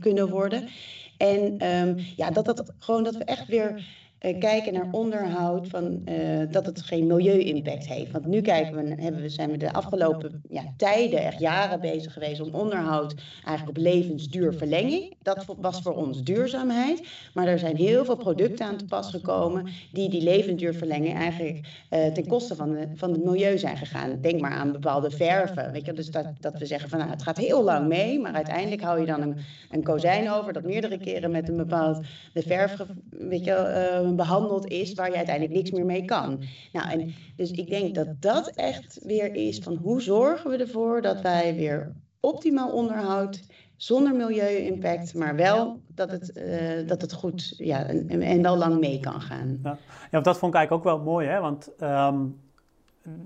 kunnen 0.00 0.28
worden. 0.28 0.68
En 1.16 1.66
um, 1.66 1.96
ja, 2.16 2.30
dat, 2.30 2.44
dat 2.44 2.72
gewoon 2.78 3.04
dat 3.04 3.16
we 3.16 3.24
echt 3.24 3.46
weer 3.46 3.84
uh, 4.20 4.38
kijken 4.38 4.72
naar 4.72 4.88
onderhoud, 4.90 5.68
van, 5.68 6.02
uh, 6.08 6.42
dat 6.50 6.66
het 6.66 6.82
geen 6.82 7.06
milieu-impact 7.06 7.88
heeft. 7.88 8.10
Want 8.10 8.26
nu 8.26 8.40
kijken 8.40 8.74
we, 8.74 9.02
hebben 9.02 9.20
we, 9.20 9.28
zijn 9.28 9.50
we 9.50 9.56
de 9.56 9.72
afgelopen 9.72 10.42
ja, 10.48 10.62
tijden, 10.76 11.22
echt 11.22 11.38
jaren 11.38 11.80
bezig 11.80 12.12
geweest 12.12 12.40
om 12.40 12.54
onderhoud 12.54 13.14
eigenlijk 13.44 13.78
op 13.78 13.84
levensduurverlenging. 13.84 15.14
Dat 15.22 15.44
was 15.58 15.80
voor 15.82 15.94
ons 15.94 16.22
duurzaamheid. 16.22 17.06
Maar 17.34 17.46
er 17.46 17.58
zijn 17.58 17.76
heel 17.76 18.04
veel 18.04 18.16
producten 18.16 18.66
aan 18.66 18.76
te 18.76 18.84
pas 18.84 19.10
gekomen 19.10 19.68
die 19.92 20.08
die 20.08 20.22
levensduurverlenging 20.22 21.14
eigenlijk 21.14 21.66
uh, 21.90 22.06
ten 22.06 22.26
koste 22.26 22.54
van, 22.54 22.72
de, 22.72 22.88
van 22.94 23.12
het 23.12 23.24
milieu 23.24 23.58
zijn 23.58 23.76
gegaan. 23.76 24.20
Denk 24.20 24.40
maar 24.40 24.52
aan 24.52 24.72
bepaalde 24.72 25.10
verven. 25.10 25.72
Weet 25.72 25.86
je? 25.86 25.92
Dus 25.92 26.10
dat, 26.10 26.26
dat 26.40 26.58
we 26.58 26.66
zeggen 26.66 26.88
van 26.88 26.98
nou, 26.98 27.10
het 27.10 27.22
gaat 27.22 27.36
heel 27.36 27.64
lang 27.64 27.88
mee, 27.88 28.20
maar 28.20 28.32
uiteindelijk 28.32 28.82
hou 28.82 29.00
je 29.00 29.06
dan 29.06 29.20
een, 29.20 29.36
een 29.70 29.82
kozijn 29.82 30.30
over 30.30 30.52
dat 30.52 30.62
meerdere 30.62 30.98
keren 30.98 31.30
met 31.30 31.48
een 31.48 31.56
bepaald 31.56 32.04
de 32.32 32.42
verf, 32.42 32.76
weet 33.10 33.44
je, 33.44 34.06
behandeld 34.16 34.66
is 34.66 34.94
waar 34.94 35.10
je 35.10 35.16
uiteindelijk 35.16 35.54
niks 35.56 35.70
meer 35.70 35.84
mee 35.84 36.04
kan. 36.04 36.42
Nou, 36.72 36.90
en 36.90 37.14
dus 37.36 37.50
ik 37.50 37.68
denk 37.68 37.94
dat 37.94 38.08
dat 38.20 38.48
echt 38.48 38.98
weer 39.02 39.34
is 39.34 39.58
van 39.58 39.76
hoe 39.76 40.02
zorgen 40.02 40.50
we 40.50 40.56
ervoor 40.56 41.02
dat 41.02 41.20
wij 41.20 41.54
weer 41.54 41.92
optimaal 42.20 42.70
onderhoud 42.72 43.42
zonder 43.76 44.14
milieu-impact, 44.14 45.14
maar 45.14 45.36
wel 45.36 45.80
dat 45.86 46.10
het, 46.10 46.32
uh, 46.36 46.88
dat 46.88 47.00
het 47.00 47.12
goed 47.12 47.54
ja, 47.56 47.84
en, 47.84 48.22
en 48.22 48.42
wel 48.42 48.56
lang 48.56 48.80
mee 48.80 49.00
kan 49.00 49.20
gaan. 49.20 49.58
Ja. 49.62 49.78
ja, 50.10 50.20
dat 50.20 50.38
vond 50.38 50.52
ik 50.52 50.58
eigenlijk 50.58 50.72
ook 50.72 50.94
wel 50.94 51.04
mooi, 51.04 51.26
hè? 51.28 51.40
want 51.40 51.70
um, 51.80 52.40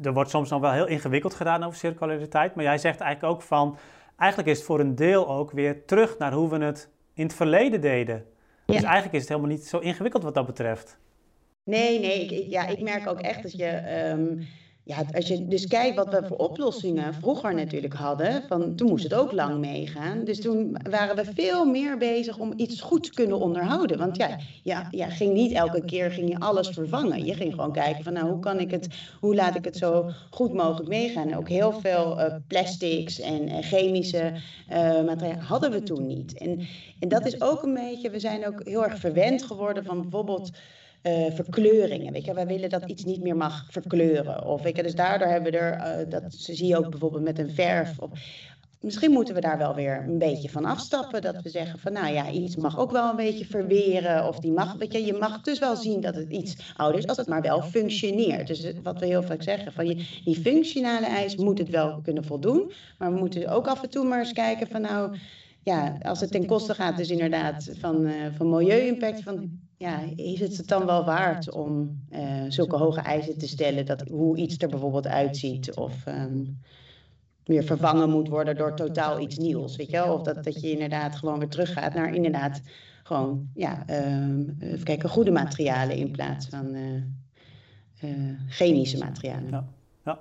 er 0.03 0.12
wordt 0.12 0.31
soms 0.31 0.51
nog 0.51 0.61
wel 0.61 0.73
heel 0.73 0.87
ingewikkeld 0.87 1.35
gedaan 1.35 1.62
over 1.62 1.79
circulariteit, 1.79 2.55
maar 2.55 2.64
jij 2.64 2.79
zegt 2.79 3.01
eigenlijk 3.01 3.35
ook 3.35 3.42
van, 3.42 3.77
eigenlijk 4.16 4.51
is 4.51 4.57
het 4.57 4.66
voor 4.66 4.81
een 4.81 4.95
deel 4.95 5.29
ook 5.29 5.51
weer 5.51 5.85
terug 5.85 6.18
naar 6.18 6.33
hoe 6.33 6.49
we 6.49 6.64
het 6.64 6.88
in 7.14 7.25
het 7.25 7.35
verleden 7.35 7.81
deden. 7.81 8.25
Dus 8.66 8.77
ja. 8.77 8.81
Dus 8.81 8.90
eigenlijk 8.90 9.14
is 9.14 9.20
het 9.20 9.29
helemaal 9.29 9.51
niet 9.51 9.66
zo 9.66 9.79
ingewikkeld 9.79 10.22
wat 10.22 10.35
dat 10.35 10.46
betreft. 10.46 10.98
Nee, 11.64 12.01
nee. 12.01 12.27
Ik, 12.27 12.51
ja, 12.51 12.66
ik 12.66 12.81
merk 12.81 13.09
ook 13.09 13.20
echt 13.20 13.42
dat 13.42 13.53
je. 13.53 14.01
Um, 14.11 14.46
ja, 14.85 15.05
als 15.12 15.29
je 15.29 15.49
dus 15.49 15.66
kijkt 15.66 15.97
wat 15.97 16.11
we 16.11 16.27
voor 16.27 16.37
oplossingen 16.37 17.14
vroeger 17.14 17.55
natuurlijk 17.55 17.95
hadden, 17.95 18.42
van, 18.49 18.75
toen 18.75 18.88
moest 18.88 19.03
het 19.03 19.14
ook 19.14 19.33
lang 19.33 19.59
meegaan. 19.59 20.25
Dus 20.25 20.40
toen 20.40 20.77
waren 20.90 21.16
we 21.16 21.25
veel 21.35 21.64
meer 21.64 21.99
bezig 21.99 22.38
om 22.38 22.53
iets 22.57 22.81
goed 22.81 23.03
te 23.03 23.12
kunnen 23.12 23.38
onderhouden. 23.38 23.99
Want 23.99 24.16
ja, 24.16 24.38
ja, 24.62 24.88
ja 24.90 25.09
ging 25.09 25.33
niet 25.35 25.53
elke 25.53 25.85
keer 25.85 26.11
ging 26.11 26.29
je 26.29 26.38
alles 26.38 26.68
vervangen. 26.68 27.25
Je 27.25 27.35
ging 27.35 27.55
gewoon 27.55 27.73
kijken 27.73 28.05
van 28.05 28.12
nou, 28.12 28.31
hoe 28.31 28.40
kan 28.40 28.61
ik 28.61 28.71
het, 28.71 28.88
hoe 29.21 29.35
laat 29.35 29.55
ik 29.55 29.64
het 29.64 29.77
zo 29.77 30.11
goed 30.31 30.53
mogelijk 30.53 30.88
meegaan. 30.88 31.35
Ook 31.35 31.49
heel 31.49 31.73
veel 31.73 32.18
uh, 32.18 32.35
plastics 32.47 33.21
en 33.21 33.49
uh, 33.49 33.59
chemische 33.61 34.33
uh, 34.71 35.05
materialen 35.05 35.45
hadden 35.45 35.71
we 35.71 35.83
toen 35.83 36.07
niet. 36.07 36.38
En, 36.38 36.66
en 36.99 37.09
dat 37.09 37.27
is 37.27 37.40
ook 37.40 37.62
een 37.62 37.75
beetje, 37.75 38.11
we 38.11 38.18
zijn 38.18 38.47
ook 38.47 38.61
heel 38.64 38.85
erg 38.85 38.99
verwend 38.99 39.42
geworden 39.42 39.85
van 39.85 40.01
bijvoorbeeld 40.01 40.51
uh, 41.03 41.31
verkleuringen. 41.35 42.12
Weet 42.12 42.25
je, 42.25 42.35
wij 42.35 42.47
willen 42.47 42.71
dat 42.71 42.85
iets 42.91 43.05
niet 43.05 43.23
meer 43.23 43.37
mag 43.37 43.67
verkleuren. 43.71 44.45
Of, 44.45 44.62
weet 44.62 44.77
je, 44.77 44.83
dus 44.83 44.95
daardoor 44.95 45.29
hebben 45.29 45.53
we 45.53 45.59
er, 45.59 46.01
uh, 46.01 46.11
dat 46.11 46.23
zie 46.29 46.67
je 46.67 46.77
ook 46.77 46.91
bijvoorbeeld 46.91 47.23
met 47.23 47.38
een 47.38 47.51
verf. 47.51 47.97
Misschien 48.81 49.11
moeten 49.11 49.35
we 49.35 49.41
daar 49.41 49.59
wel 49.59 49.75
weer 49.75 50.05
een 50.09 50.19
beetje 50.19 50.49
van 50.49 50.65
afstappen. 50.65 51.23
Dat 51.23 51.43
we 51.43 51.49
zeggen 51.49 51.79
van 51.79 51.93
nou 51.93 52.15
ja, 52.15 52.31
iets 52.31 52.57
mag 52.57 52.79
ook 52.79 52.91
wel 52.91 53.11
een 53.11 53.17
beetje 53.17 53.45
verweren. 53.45 54.29
Of 54.29 54.38
die 54.38 54.53
mag, 54.53 54.75
weet 54.75 54.93
je, 54.93 55.05
je 55.05 55.12
mag 55.12 55.41
dus 55.41 55.59
wel 55.59 55.77
zien 55.77 56.01
dat 56.01 56.15
het 56.15 56.31
iets 56.31 56.57
ouder 56.77 56.99
is, 56.99 57.07
als 57.07 57.17
het 57.17 57.27
maar 57.27 57.43
wel 57.43 57.62
functioneert. 57.62 58.47
Dus 58.47 58.73
wat 58.83 58.99
we 58.99 59.07
heel 59.07 59.23
vaak 59.23 59.43
zeggen, 59.43 59.73
van 59.73 59.85
die 60.25 60.41
functionale 60.43 61.07
eis 61.07 61.37
moet 61.37 61.59
het 61.59 61.69
wel 61.69 62.01
kunnen 62.03 62.25
voldoen. 62.25 62.73
Maar 62.99 63.12
we 63.12 63.19
moeten 63.19 63.49
ook 63.49 63.67
af 63.67 63.83
en 63.83 63.91
toe 63.91 64.05
maar 64.05 64.19
eens 64.19 64.33
kijken 64.33 64.67
van 64.67 64.81
nou, 64.81 65.17
ja, 65.62 65.98
als 66.03 66.20
het 66.20 66.31
ten 66.31 66.46
koste 66.46 66.75
gaat 66.75 66.96
dus 66.96 67.11
inderdaad 67.11 67.70
van, 67.79 68.07
uh, 68.07 68.27
van 68.37 68.51
milieu-impact, 68.51 69.22
van 69.22 69.61
ja, 69.77 70.01
is 70.16 70.40
het 70.40 70.57
het 70.57 70.68
dan 70.68 70.87
wel 70.87 71.05
waard 71.05 71.51
om 71.51 72.03
uh, 72.11 72.44
zulke 72.48 72.77
hoge 72.77 73.01
eisen 73.01 73.38
te 73.38 73.48
stellen, 73.48 73.87
dat, 73.87 74.01
hoe 74.09 74.37
iets 74.37 74.59
er 74.59 74.68
bijvoorbeeld 74.68 75.07
uitziet? 75.07 75.75
Of 75.75 76.07
um, 76.07 76.61
weer 77.44 77.64
vervangen 77.64 78.11
moet 78.11 78.29
worden 78.29 78.57
door 78.57 78.75
totaal 78.75 79.20
iets 79.20 79.37
nieuws, 79.37 79.77
weet 79.77 79.90
je 79.90 79.96
wel? 79.96 80.14
Of 80.14 80.22
dat, 80.22 80.44
dat 80.44 80.61
je 80.61 80.70
inderdaad 80.70 81.16
gewoon 81.16 81.38
weer 81.38 81.48
teruggaat 81.48 81.94
naar 81.94 82.14
inderdaad 82.14 82.61
gewoon, 83.03 83.48
ja, 83.55 83.85
um, 83.88 84.57
even 84.61 84.85
kijken, 84.85 85.09
goede 85.09 85.31
materialen 85.31 85.96
in 85.96 86.11
plaats 86.11 86.46
van 86.46 86.75
uh, 86.75 87.03
uh, 88.05 88.38
chemische 88.48 88.98
materialen. 88.98 89.51
Ja, 89.51 89.64
ja. 90.05 90.18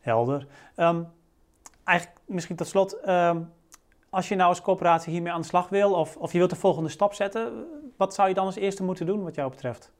helder. 0.00 0.46
Um, 0.76 1.06
eigenlijk 1.84 2.20
misschien 2.26 2.56
tot 2.56 2.66
slot, 2.66 3.08
um, 3.08 3.48
als 4.10 4.28
je 4.28 4.34
nou 4.34 4.48
als 4.48 4.62
coöperatie 4.62 5.12
hiermee 5.12 5.32
aan 5.32 5.40
de 5.40 5.46
slag 5.46 5.68
wil 5.68 5.92
of, 5.92 6.16
of 6.16 6.32
je 6.32 6.38
wilt 6.38 6.50
de 6.50 6.56
volgende 6.56 6.88
stap 6.88 7.14
zetten, 7.14 7.66
wat 7.96 8.14
zou 8.14 8.28
je 8.28 8.34
dan 8.34 8.46
als 8.46 8.56
eerste 8.56 8.82
moeten 8.82 9.06
doen 9.06 9.22
wat 9.22 9.34
jou 9.34 9.50
betreft? 9.50 9.92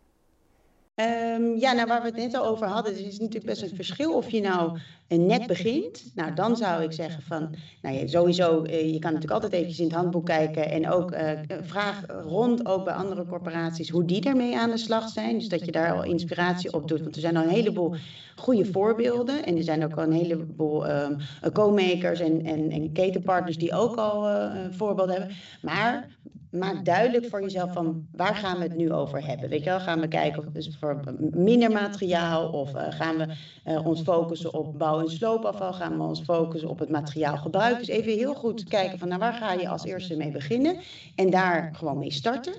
Um, 1.01 1.57
ja, 1.57 1.73
nou 1.73 1.87
waar 1.87 2.01
we 2.01 2.07
het 2.07 2.17
net 2.17 2.35
al 2.35 2.47
over 2.47 2.67
hadden, 2.67 3.07
is 3.07 3.19
natuurlijk 3.19 3.45
best 3.45 3.63
een 3.63 3.75
verschil 3.75 4.15
of 4.15 4.31
je 4.31 4.41
nou 4.41 4.79
net 5.09 5.47
begint. 5.47 6.13
Nou, 6.15 6.35
dan 6.35 6.57
zou 6.57 6.83
ik 6.83 6.93
zeggen 6.93 7.23
van, 7.23 7.55
nou 7.83 7.97
ja, 7.97 8.07
sowieso, 8.07 8.67
je 8.67 8.99
kan 8.99 9.13
natuurlijk 9.13 9.31
altijd 9.31 9.53
eventjes 9.53 9.79
in 9.79 9.85
het 9.85 9.95
handboek 9.95 10.27
kijken 10.27 10.71
en 10.71 10.91
ook 10.91 11.13
uh, 11.13 11.31
vraag 11.63 12.03
rond 12.25 12.67
ook 12.67 12.85
bij 12.85 12.95
andere 12.95 13.27
corporaties 13.27 13.91
hoe 13.91 14.05
die 14.05 14.21
daarmee 14.21 14.59
aan 14.59 14.71
de 14.71 14.77
slag 14.77 15.09
zijn. 15.09 15.39
Dus 15.39 15.49
dat 15.49 15.65
je 15.65 15.73
daar 15.73 15.93
al 15.93 16.05
inspiratie 16.05 16.73
op 16.73 16.89
doet, 16.89 17.01
want 17.01 17.15
er 17.15 17.21
zijn 17.21 17.37
al 17.37 17.43
een 17.43 17.49
heleboel 17.49 17.95
goede 18.37 18.65
voorbeelden 18.65 19.45
en 19.45 19.57
er 19.57 19.65
zijn 19.65 19.85
ook 19.85 19.97
al 19.97 20.03
een 20.03 20.13
heleboel 20.13 20.91
um, 20.91 21.17
co-makers 21.53 22.21
en, 22.21 22.45
en, 22.45 22.71
en 22.71 22.93
ketenpartners 22.93 23.59
die 23.59 23.73
ook 23.73 23.97
al 23.97 24.29
uh, 24.29 24.53
voorbeelden 24.71 25.15
hebben. 25.15 25.37
Maar 25.63 26.09
maak 26.51 26.85
duidelijk 26.85 27.27
voor 27.27 27.43
jezelf 27.43 27.73
van 27.73 28.07
waar 28.13 28.35
gaan 28.35 28.57
we 28.57 28.63
het 28.63 28.77
nu 28.77 28.93
over 28.93 29.27
hebben. 29.27 29.49
Weet 29.49 29.65
je 29.65 29.71
wel, 29.71 29.81
gaan 29.81 30.01
we 30.01 30.09
kijken 30.09 30.47
of 30.47 30.53
het 30.53 30.77
voor 30.79 31.01
minder 31.19 31.71
materiaal 31.71 32.49
of 32.49 32.75
uh, 32.75 32.83
gaan 32.89 33.17
we 33.17 33.27
uh, 33.67 33.87
ons 33.87 34.03
focussen 34.03 34.55
op 34.55 34.79
bouw- 34.79 35.01
en 35.01 35.11
sloopafval, 35.11 35.73
gaan 35.73 35.97
we 35.97 36.03
ons 36.03 36.21
focussen 36.21 36.69
op 36.69 36.79
het 36.79 36.91
materiaalgebruik. 36.91 37.79
Dus 37.79 37.89
even 37.89 38.13
heel 38.13 38.35
goed 38.35 38.65
kijken 38.65 38.99
van 38.99 39.09
nou, 39.09 39.21
waar 39.21 39.33
ga 39.33 39.53
je 39.53 39.69
als 39.69 39.85
eerste 39.85 40.17
mee 40.17 40.31
beginnen? 40.31 40.77
En 41.15 41.31
daar 41.31 41.71
gewoon 41.75 41.99
mee 41.99 42.13
starten. 42.13 42.55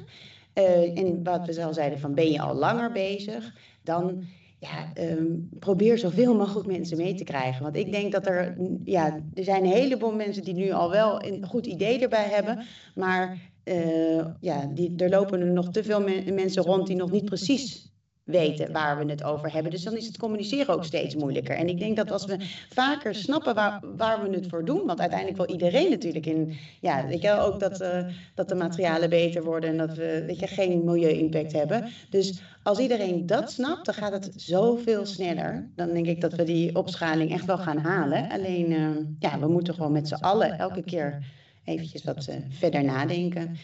Uh, 0.53 0.97
en 0.97 1.23
wat 1.23 1.45
we 1.45 1.63
al 1.63 1.73
zeiden 1.73 1.99
van 1.99 2.13
ben 2.13 2.31
je 2.31 2.41
al 2.41 2.55
langer 2.55 2.91
bezig, 2.91 3.53
dan 3.83 4.23
ja, 4.61 4.91
um, 4.99 5.49
probeer 5.59 5.97
zoveel 5.97 6.35
mogelijk 6.35 6.67
mensen 6.67 6.97
mee 6.97 7.13
te 7.13 7.23
krijgen. 7.23 7.63
Want 7.63 7.75
ik 7.75 7.91
denk 7.91 8.11
dat 8.11 8.27
er, 8.27 8.57
ja, 8.83 9.19
er 9.33 9.43
zijn 9.43 9.63
een 9.63 9.71
heleboel 9.71 10.15
mensen 10.15 10.43
die 10.43 10.53
nu 10.53 10.71
al 10.71 10.89
wel 10.89 11.23
een 11.23 11.45
goed 11.45 11.65
idee 11.65 11.99
erbij 11.99 12.27
hebben, 12.29 12.65
maar 12.95 13.37
uh, 13.63 14.25
ja, 14.39 14.65
die, 14.65 14.93
er 14.97 15.09
lopen 15.09 15.39
er 15.39 15.51
nog 15.51 15.69
te 15.69 15.83
veel 15.83 16.01
me 16.01 16.31
mensen 16.33 16.63
rond 16.63 16.87
die 16.87 16.95
nog 16.95 17.11
niet 17.11 17.25
precies 17.25 17.90
weten 18.31 18.71
waar 18.71 19.05
we 19.05 19.11
het 19.11 19.23
over 19.23 19.53
hebben. 19.53 19.71
Dus 19.71 19.83
dan 19.83 19.97
is 19.97 20.07
het 20.07 20.17
communiceren 20.17 20.73
ook 20.73 20.85
steeds 20.85 21.15
moeilijker. 21.15 21.55
En 21.55 21.67
ik 21.67 21.79
denk 21.79 21.95
dat 21.95 22.11
als 22.11 22.25
we 22.25 22.35
vaker 22.69 23.15
snappen 23.15 23.55
waar, 23.55 23.83
waar 23.95 24.23
we 24.23 24.35
het 24.35 24.47
voor 24.47 24.65
doen, 24.65 24.85
want 24.85 24.99
uiteindelijk 24.99 25.37
wil 25.37 25.49
iedereen 25.49 25.89
natuurlijk 25.89 26.25
in, 26.25 26.57
ja, 26.81 27.07
weet 27.07 27.21
je, 27.21 27.39
ook 27.39 27.59
dat, 27.59 27.81
uh, 27.81 28.05
dat 28.35 28.49
de 28.49 28.55
materialen 28.55 29.09
beter 29.09 29.43
worden 29.43 29.69
en 29.69 29.77
dat 29.77 29.97
we, 29.97 30.23
weet 30.27 30.39
je, 30.39 30.47
geen 30.47 30.83
milieu-impact 30.83 31.51
hebben. 31.51 31.89
Dus 32.09 32.41
als 32.63 32.79
iedereen 32.79 33.25
dat 33.25 33.51
snapt, 33.51 33.85
dan 33.85 33.93
gaat 33.93 34.11
het 34.11 34.31
zoveel 34.35 35.05
sneller. 35.05 35.69
Dan 35.75 35.93
denk 35.93 36.05
ik 36.05 36.21
dat 36.21 36.33
we 36.33 36.43
die 36.43 36.75
opschaling 36.75 37.31
echt 37.31 37.45
wel 37.45 37.57
gaan 37.57 37.77
halen. 37.77 38.29
Alleen, 38.29 38.71
uh, 38.71 38.89
ja, 39.19 39.39
we 39.39 39.47
moeten 39.47 39.73
gewoon 39.73 39.91
met 39.91 40.07
z'n 40.07 40.13
allen 40.13 40.57
elke 40.57 40.83
keer 40.83 41.23
eventjes 41.63 42.03
wat 42.03 42.27
uh, 42.29 42.35
verder 42.49 42.83
nadenken. 42.83 43.57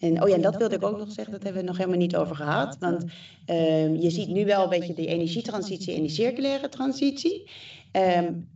En, 0.00 0.22
oh 0.22 0.28
ja, 0.28 0.34
en 0.34 0.42
dat 0.42 0.56
wilde 0.56 0.74
ik 0.74 0.84
ook 0.84 0.98
nog 0.98 1.12
zeggen, 1.12 1.32
dat 1.32 1.42
hebben 1.42 1.60
we 1.60 1.68
nog 1.68 1.76
helemaal 1.76 1.98
niet 1.98 2.16
over 2.16 2.36
gehad. 2.36 2.76
Want 2.78 3.04
uh, 3.46 4.02
je 4.02 4.10
ziet 4.10 4.28
nu 4.28 4.44
wel 4.44 4.62
een 4.62 4.68
beetje 4.68 4.94
die 4.94 5.06
energietransitie 5.06 5.94
en 5.94 6.00
die 6.00 6.10
circulaire 6.10 6.68
transitie. 6.68 7.50
Um, 7.92 8.48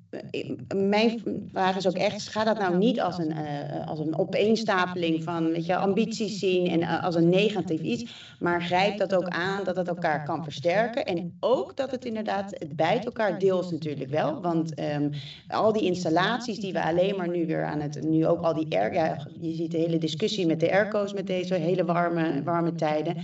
mijn 0.74 1.22
vraag 1.52 1.76
is 1.76 1.86
ook 1.86 1.94
echt, 1.94 2.28
ga 2.28 2.44
dat 2.44 2.58
nou 2.58 2.76
niet 2.76 3.00
als 3.00 3.18
een, 3.18 3.30
uh, 3.30 3.86
als 3.86 3.98
een 3.98 4.18
opeenstapeling 4.18 5.22
van 5.22 5.50
weet 5.50 5.66
je, 5.66 5.76
ambities 5.76 6.38
zien 6.38 6.66
en 6.66 6.80
uh, 6.80 7.04
als 7.04 7.14
een 7.14 7.28
negatief 7.28 7.80
iets, 7.80 8.36
maar 8.38 8.62
grijp 8.62 8.98
dat 8.98 9.14
ook 9.14 9.28
aan 9.28 9.64
dat 9.64 9.76
het 9.76 9.88
elkaar 9.88 10.24
kan 10.24 10.44
versterken 10.44 11.04
en 11.04 11.36
ook 11.40 11.76
dat 11.76 11.90
het 11.90 12.04
inderdaad, 12.04 12.50
het 12.50 12.76
bijt 12.76 13.04
elkaar 13.04 13.38
deels 13.38 13.70
natuurlijk 13.70 14.10
wel, 14.10 14.40
want 14.40 14.80
um, 14.80 15.10
al 15.48 15.72
die 15.72 15.82
installaties 15.82 16.58
die 16.58 16.72
we 16.72 16.82
alleen 16.82 17.16
maar 17.16 17.28
nu 17.28 17.46
weer 17.46 17.64
aan 17.64 17.80
het, 17.80 18.02
nu 18.02 18.26
ook 18.26 18.42
al 18.42 18.54
die 18.54 18.78
air, 18.78 18.92
ja, 18.92 19.26
je 19.40 19.54
ziet 19.54 19.70
de 19.70 19.78
hele 19.78 19.98
discussie 19.98 20.46
met 20.46 20.60
de 20.60 20.72
airco's 20.72 21.12
met 21.12 21.26
deze 21.26 21.54
hele 21.54 21.84
warme, 21.84 22.42
warme 22.42 22.74
tijden, 22.74 23.16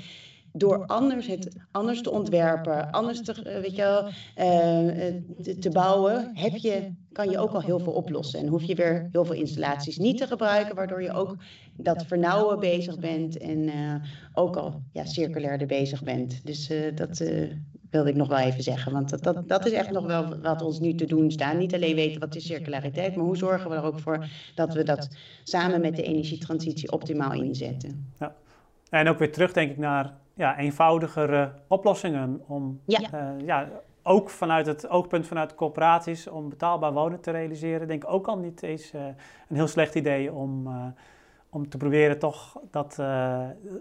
door 0.52 0.86
anders 0.86 1.26
het 1.26 1.56
anders 1.70 2.02
te 2.02 2.10
ontwerpen, 2.10 2.90
anders 2.90 3.22
te, 3.22 3.60
weet 3.62 3.76
je 3.76 3.82
wel, 3.82 4.06
uh, 4.06 4.12
te, 5.42 5.58
te, 5.58 5.70
bouwen, 5.70 6.30
heb 6.34 6.56
je, 6.56 6.92
kan 7.12 7.30
je 7.30 7.38
ook 7.38 7.52
al 7.52 7.62
heel 7.62 7.78
veel 7.78 7.92
oplossen. 7.92 8.40
En 8.40 8.46
hoef 8.46 8.62
je 8.62 8.74
weer 8.74 9.08
heel 9.12 9.24
veel 9.24 9.34
installaties 9.34 9.98
niet 9.98 10.18
te 10.18 10.26
gebruiken, 10.26 10.74
waardoor 10.74 11.02
je 11.02 11.12
ook 11.12 11.36
dat 11.76 12.04
vernauwen 12.06 12.58
bezig 12.58 12.98
bent 12.98 13.38
en 13.38 13.58
uh, 13.58 13.94
ook 14.32 14.56
al 14.56 14.82
ja, 14.92 15.04
circulairder 15.04 15.66
bezig 15.66 16.02
bent. 16.02 16.40
Dus 16.46 16.70
uh, 16.70 16.96
dat 16.96 17.22
wilde 17.90 18.10
ik 18.10 18.16
nog 18.16 18.28
wel 18.28 18.38
even 18.38 18.62
zeggen, 18.62 18.92
want 18.92 19.10
dat, 19.10 19.22
dat, 19.22 19.48
dat 19.48 19.66
is 19.66 19.72
echt 19.72 19.90
nog 19.90 20.06
wel 20.06 20.40
wat 20.40 20.62
ons 20.62 20.80
nu 20.80 20.94
te 20.94 21.04
doen 21.04 21.30
staat. 21.30 21.58
Niet 21.58 21.74
alleen 21.74 21.94
weten 21.94 22.20
wat 22.20 22.34
is 22.34 22.46
circulariteit, 22.46 23.16
maar 23.16 23.24
hoe 23.24 23.36
zorgen 23.36 23.70
we 23.70 23.76
er 23.76 23.82
ook 23.82 23.98
voor 23.98 24.26
dat 24.54 24.74
we 24.74 24.82
dat 24.82 25.08
samen 25.42 25.80
met 25.80 25.96
de 25.96 26.02
energietransitie 26.02 26.92
optimaal 26.92 27.32
inzetten. 27.32 28.12
Ja. 28.18 28.34
En 28.90 29.08
ook 29.08 29.18
weer 29.18 29.32
terug, 29.32 29.52
denk 29.52 29.70
ik, 29.70 29.78
naar 29.78 30.18
ja, 30.40 30.58
eenvoudigere 30.58 31.52
oplossingen. 31.68 32.42
Om 32.46 32.80
ja. 32.86 33.00
Uh, 33.14 33.46
ja, 33.46 33.68
ook 34.02 34.30
vanuit 34.30 34.66
het 34.66 34.88
oogpunt 34.88 35.26
vanuit 35.26 35.50
de 35.50 35.54
corporaties 35.54 36.28
om 36.28 36.48
betaalbaar 36.48 36.92
wonen 36.92 37.20
te 37.20 37.30
realiseren, 37.30 37.88
denk 37.88 38.02
ik 38.02 38.10
ook 38.10 38.26
al 38.26 38.38
niet 38.38 38.62
eens 38.62 38.94
uh, 38.94 39.00
een 39.48 39.56
heel 39.56 39.68
slecht 39.68 39.94
idee 39.94 40.32
om, 40.32 40.66
uh, 40.66 40.86
om 41.50 41.68
te 41.68 41.76
proberen 41.76 42.18
toch 42.18 42.60
dat, 42.70 42.96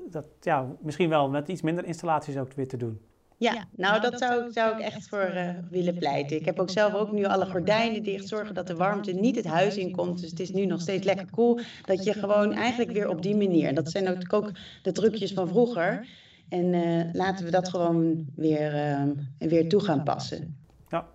dat 0.10 0.26
ja, 0.42 0.68
misschien 0.80 1.10
wel 1.10 1.30
met 1.30 1.48
iets 1.48 1.62
minder 1.62 1.86
installaties 1.86 2.38
ook 2.38 2.54
weer 2.54 2.68
te 2.68 2.78
doen. 2.78 3.02
Ja, 3.38 3.54
nou, 3.54 3.66
nou 3.76 4.02
dat 4.02 4.20
zou, 4.20 4.52
zou 4.52 4.76
ik 4.76 4.80
echt 4.80 5.10
voor 5.10 5.32
uh, 5.34 5.50
willen 5.70 5.98
pleiten. 5.98 6.38
Ik 6.38 6.46
heb 6.46 6.60
ook 6.60 6.70
zelf 6.70 6.94
ook 6.94 7.12
nu 7.12 7.26
alle 7.26 7.46
gordijnen 7.46 8.04
dicht, 8.04 8.28
zorgen 8.28 8.56
dat 8.56 8.68
de 8.68 8.76
warmte 8.76 9.12
niet 9.12 9.36
het 9.36 9.46
huis 9.46 9.78
in 9.78 9.92
komt. 9.92 10.22
Dus 10.22 10.30
het 10.30 10.40
is 10.40 10.52
nu 10.52 10.66
nog 10.66 10.82
steeds 10.82 11.06
lekker 11.06 11.30
koel. 11.32 11.54
Cool, 11.54 11.66
dat 11.86 12.04
je 12.04 12.14
gewoon 12.14 12.54
eigenlijk 12.54 12.92
weer 12.92 13.10
op 13.10 13.22
die 13.22 13.36
manier, 13.36 13.74
dat 13.74 13.92
zijn 13.92 14.10
ook, 14.10 14.34
ook 14.34 14.52
de 14.82 14.92
trucjes 14.92 15.34
van 15.34 15.48
vroeger. 15.48 16.08
En 16.50 16.74
uh, 16.74 17.14
laten 17.14 17.46
we 17.46 17.52
dat 17.52 17.70
gewoon 17.70 18.26
weer, 18.36 18.76
uh, 18.76 19.50
weer 19.50 19.70
toe 19.70 19.84
gaan 19.84 20.04
passen. 20.04 20.58
Ja, 20.88 21.06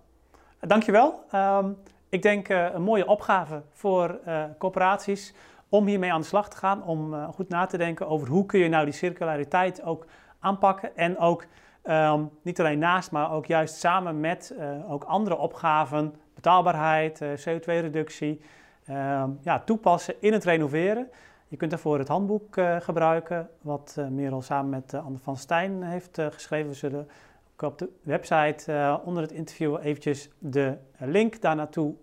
dankjewel. 0.59 1.23
Um, 1.35 1.77
ik 2.09 2.21
denk 2.21 2.49
uh, 2.49 2.67
een 2.73 2.81
mooie 2.81 3.07
opgave 3.07 3.61
voor 3.71 4.19
corporaties 4.57 5.33
om 5.69 5.85
hiermee 5.85 6.13
aan 6.13 6.21
de 6.21 6.27
slag 6.27 6.49
te 6.49 6.57
gaan. 6.57 6.83
Om 6.83 7.13
goed 7.33 7.49
na 7.49 7.65
te 7.65 7.77
denken 7.77 8.07
over 8.07 8.27
hoe 8.27 8.45
kun 8.45 8.59
je 8.59 8.69
nou 8.69 8.85
die 8.85 8.93
circulariteit 8.93 9.83
ook 9.83 10.05
aanpakken. 10.39 10.97
En 10.97 11.17
ook 11.17 11.45
um, 11.83 12.29
niet 12.41 12.59
alleen 12.59 12.79
naast, 12.79 13.11
maar 13.11 13.31
ook 13.31 13.45
juist 13.45 13.75
samen 13.75 14.19
met 14.19 14.55
ook 14.87 15.03
andere 15.03 15.37
opgaven, 15.37 16.15
betaalbaarheid, 16.35 17.21
CO2-reductie, 17.23 18.41
ehm, 18.85 19.29
ja, 19.41 19.59
toepassen 19.59 20.15
in 20.19 20.33
het 20.33 20.43
renoveren. 20.43 21.09
Je 21.55 21.61
kunt 21.61 21.73
daarvoor 21.73 21.99
het 21.99 22.07
handboek 22.07 22.57
uh, 22.57 22.75
gebruiken, 22.79 23.49
wat 23.61 23.95
uh, 23.99 24.07
Merel 24.07 24.41
samen 24.41 24.69
met 24.69 24.93
uh, 24.93 25.05
Anne 25.05 25.17
van 25.17 25.37
Stijn 25.37 25.83
heeft 25.83 26.21
geschreven. 26.31 26.69
We 26.69 26.75
zullen 26.75 27.07
ook 27.53 27.61
op 27.61 27.77
de 27.77 27.89
website 28.01 28.99
onder 29.03 29.23
het 29.23 29.31
interview 29.31 29.77
eventjes 29.81 30.29
de 30.39 30.77
link 30.97 31.41
daar 31.41 31.55
naartoe 31.55 31.95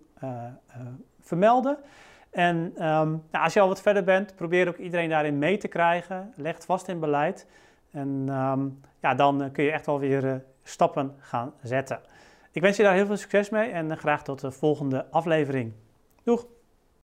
vermelden. 1.19 1.77
En 2.29 2.73
nou, 2.75 3.19
als 3.31 3.53
je 3.53 3.59
al 3.59 3.67
wat 3.67 3.81
verder 3.81 4.03
bent, 4.03 4.35
probeer 4.35 4.67
ook 4.67 4.77
iedereen 4.77 5.09
daarin 5.09 5.37
mee 5.37 5.57
te 5.57 5.67
krijgen. 5.67 6.33
Leg 6.35 6.55
vast 6.65 6.87
in 6.87 6.99
beleid. 6.99 7.47
En 7.91 8.29
um, 8.29 8.79
ja, 8.99 9.15
dan 9.15 9.49
kun 9.51 9.63
je 9.63 9.71
echt 9.71 9.85
wel 9.85 9.99
weer 9.99 10.43
stappen 10.63 11.15
gaan 11.19 11.53
zetten. 11.61 11.99
Ik 12.51 12.61
wens 12.61 12.77
je 12.77 12.83
daar 12.83 12.93
heel 12.93 13.05
veel 13.05 13.17
succes 13.17 13.49
mee 13.49 13.71
en 13.71 13.97
graag 13.97 14.23
tot 14.23 14.41
de 14.41 14.51
volgende 14.51 15.05
aflevering. 15.09 15.73
Doeg! 16.23 16.45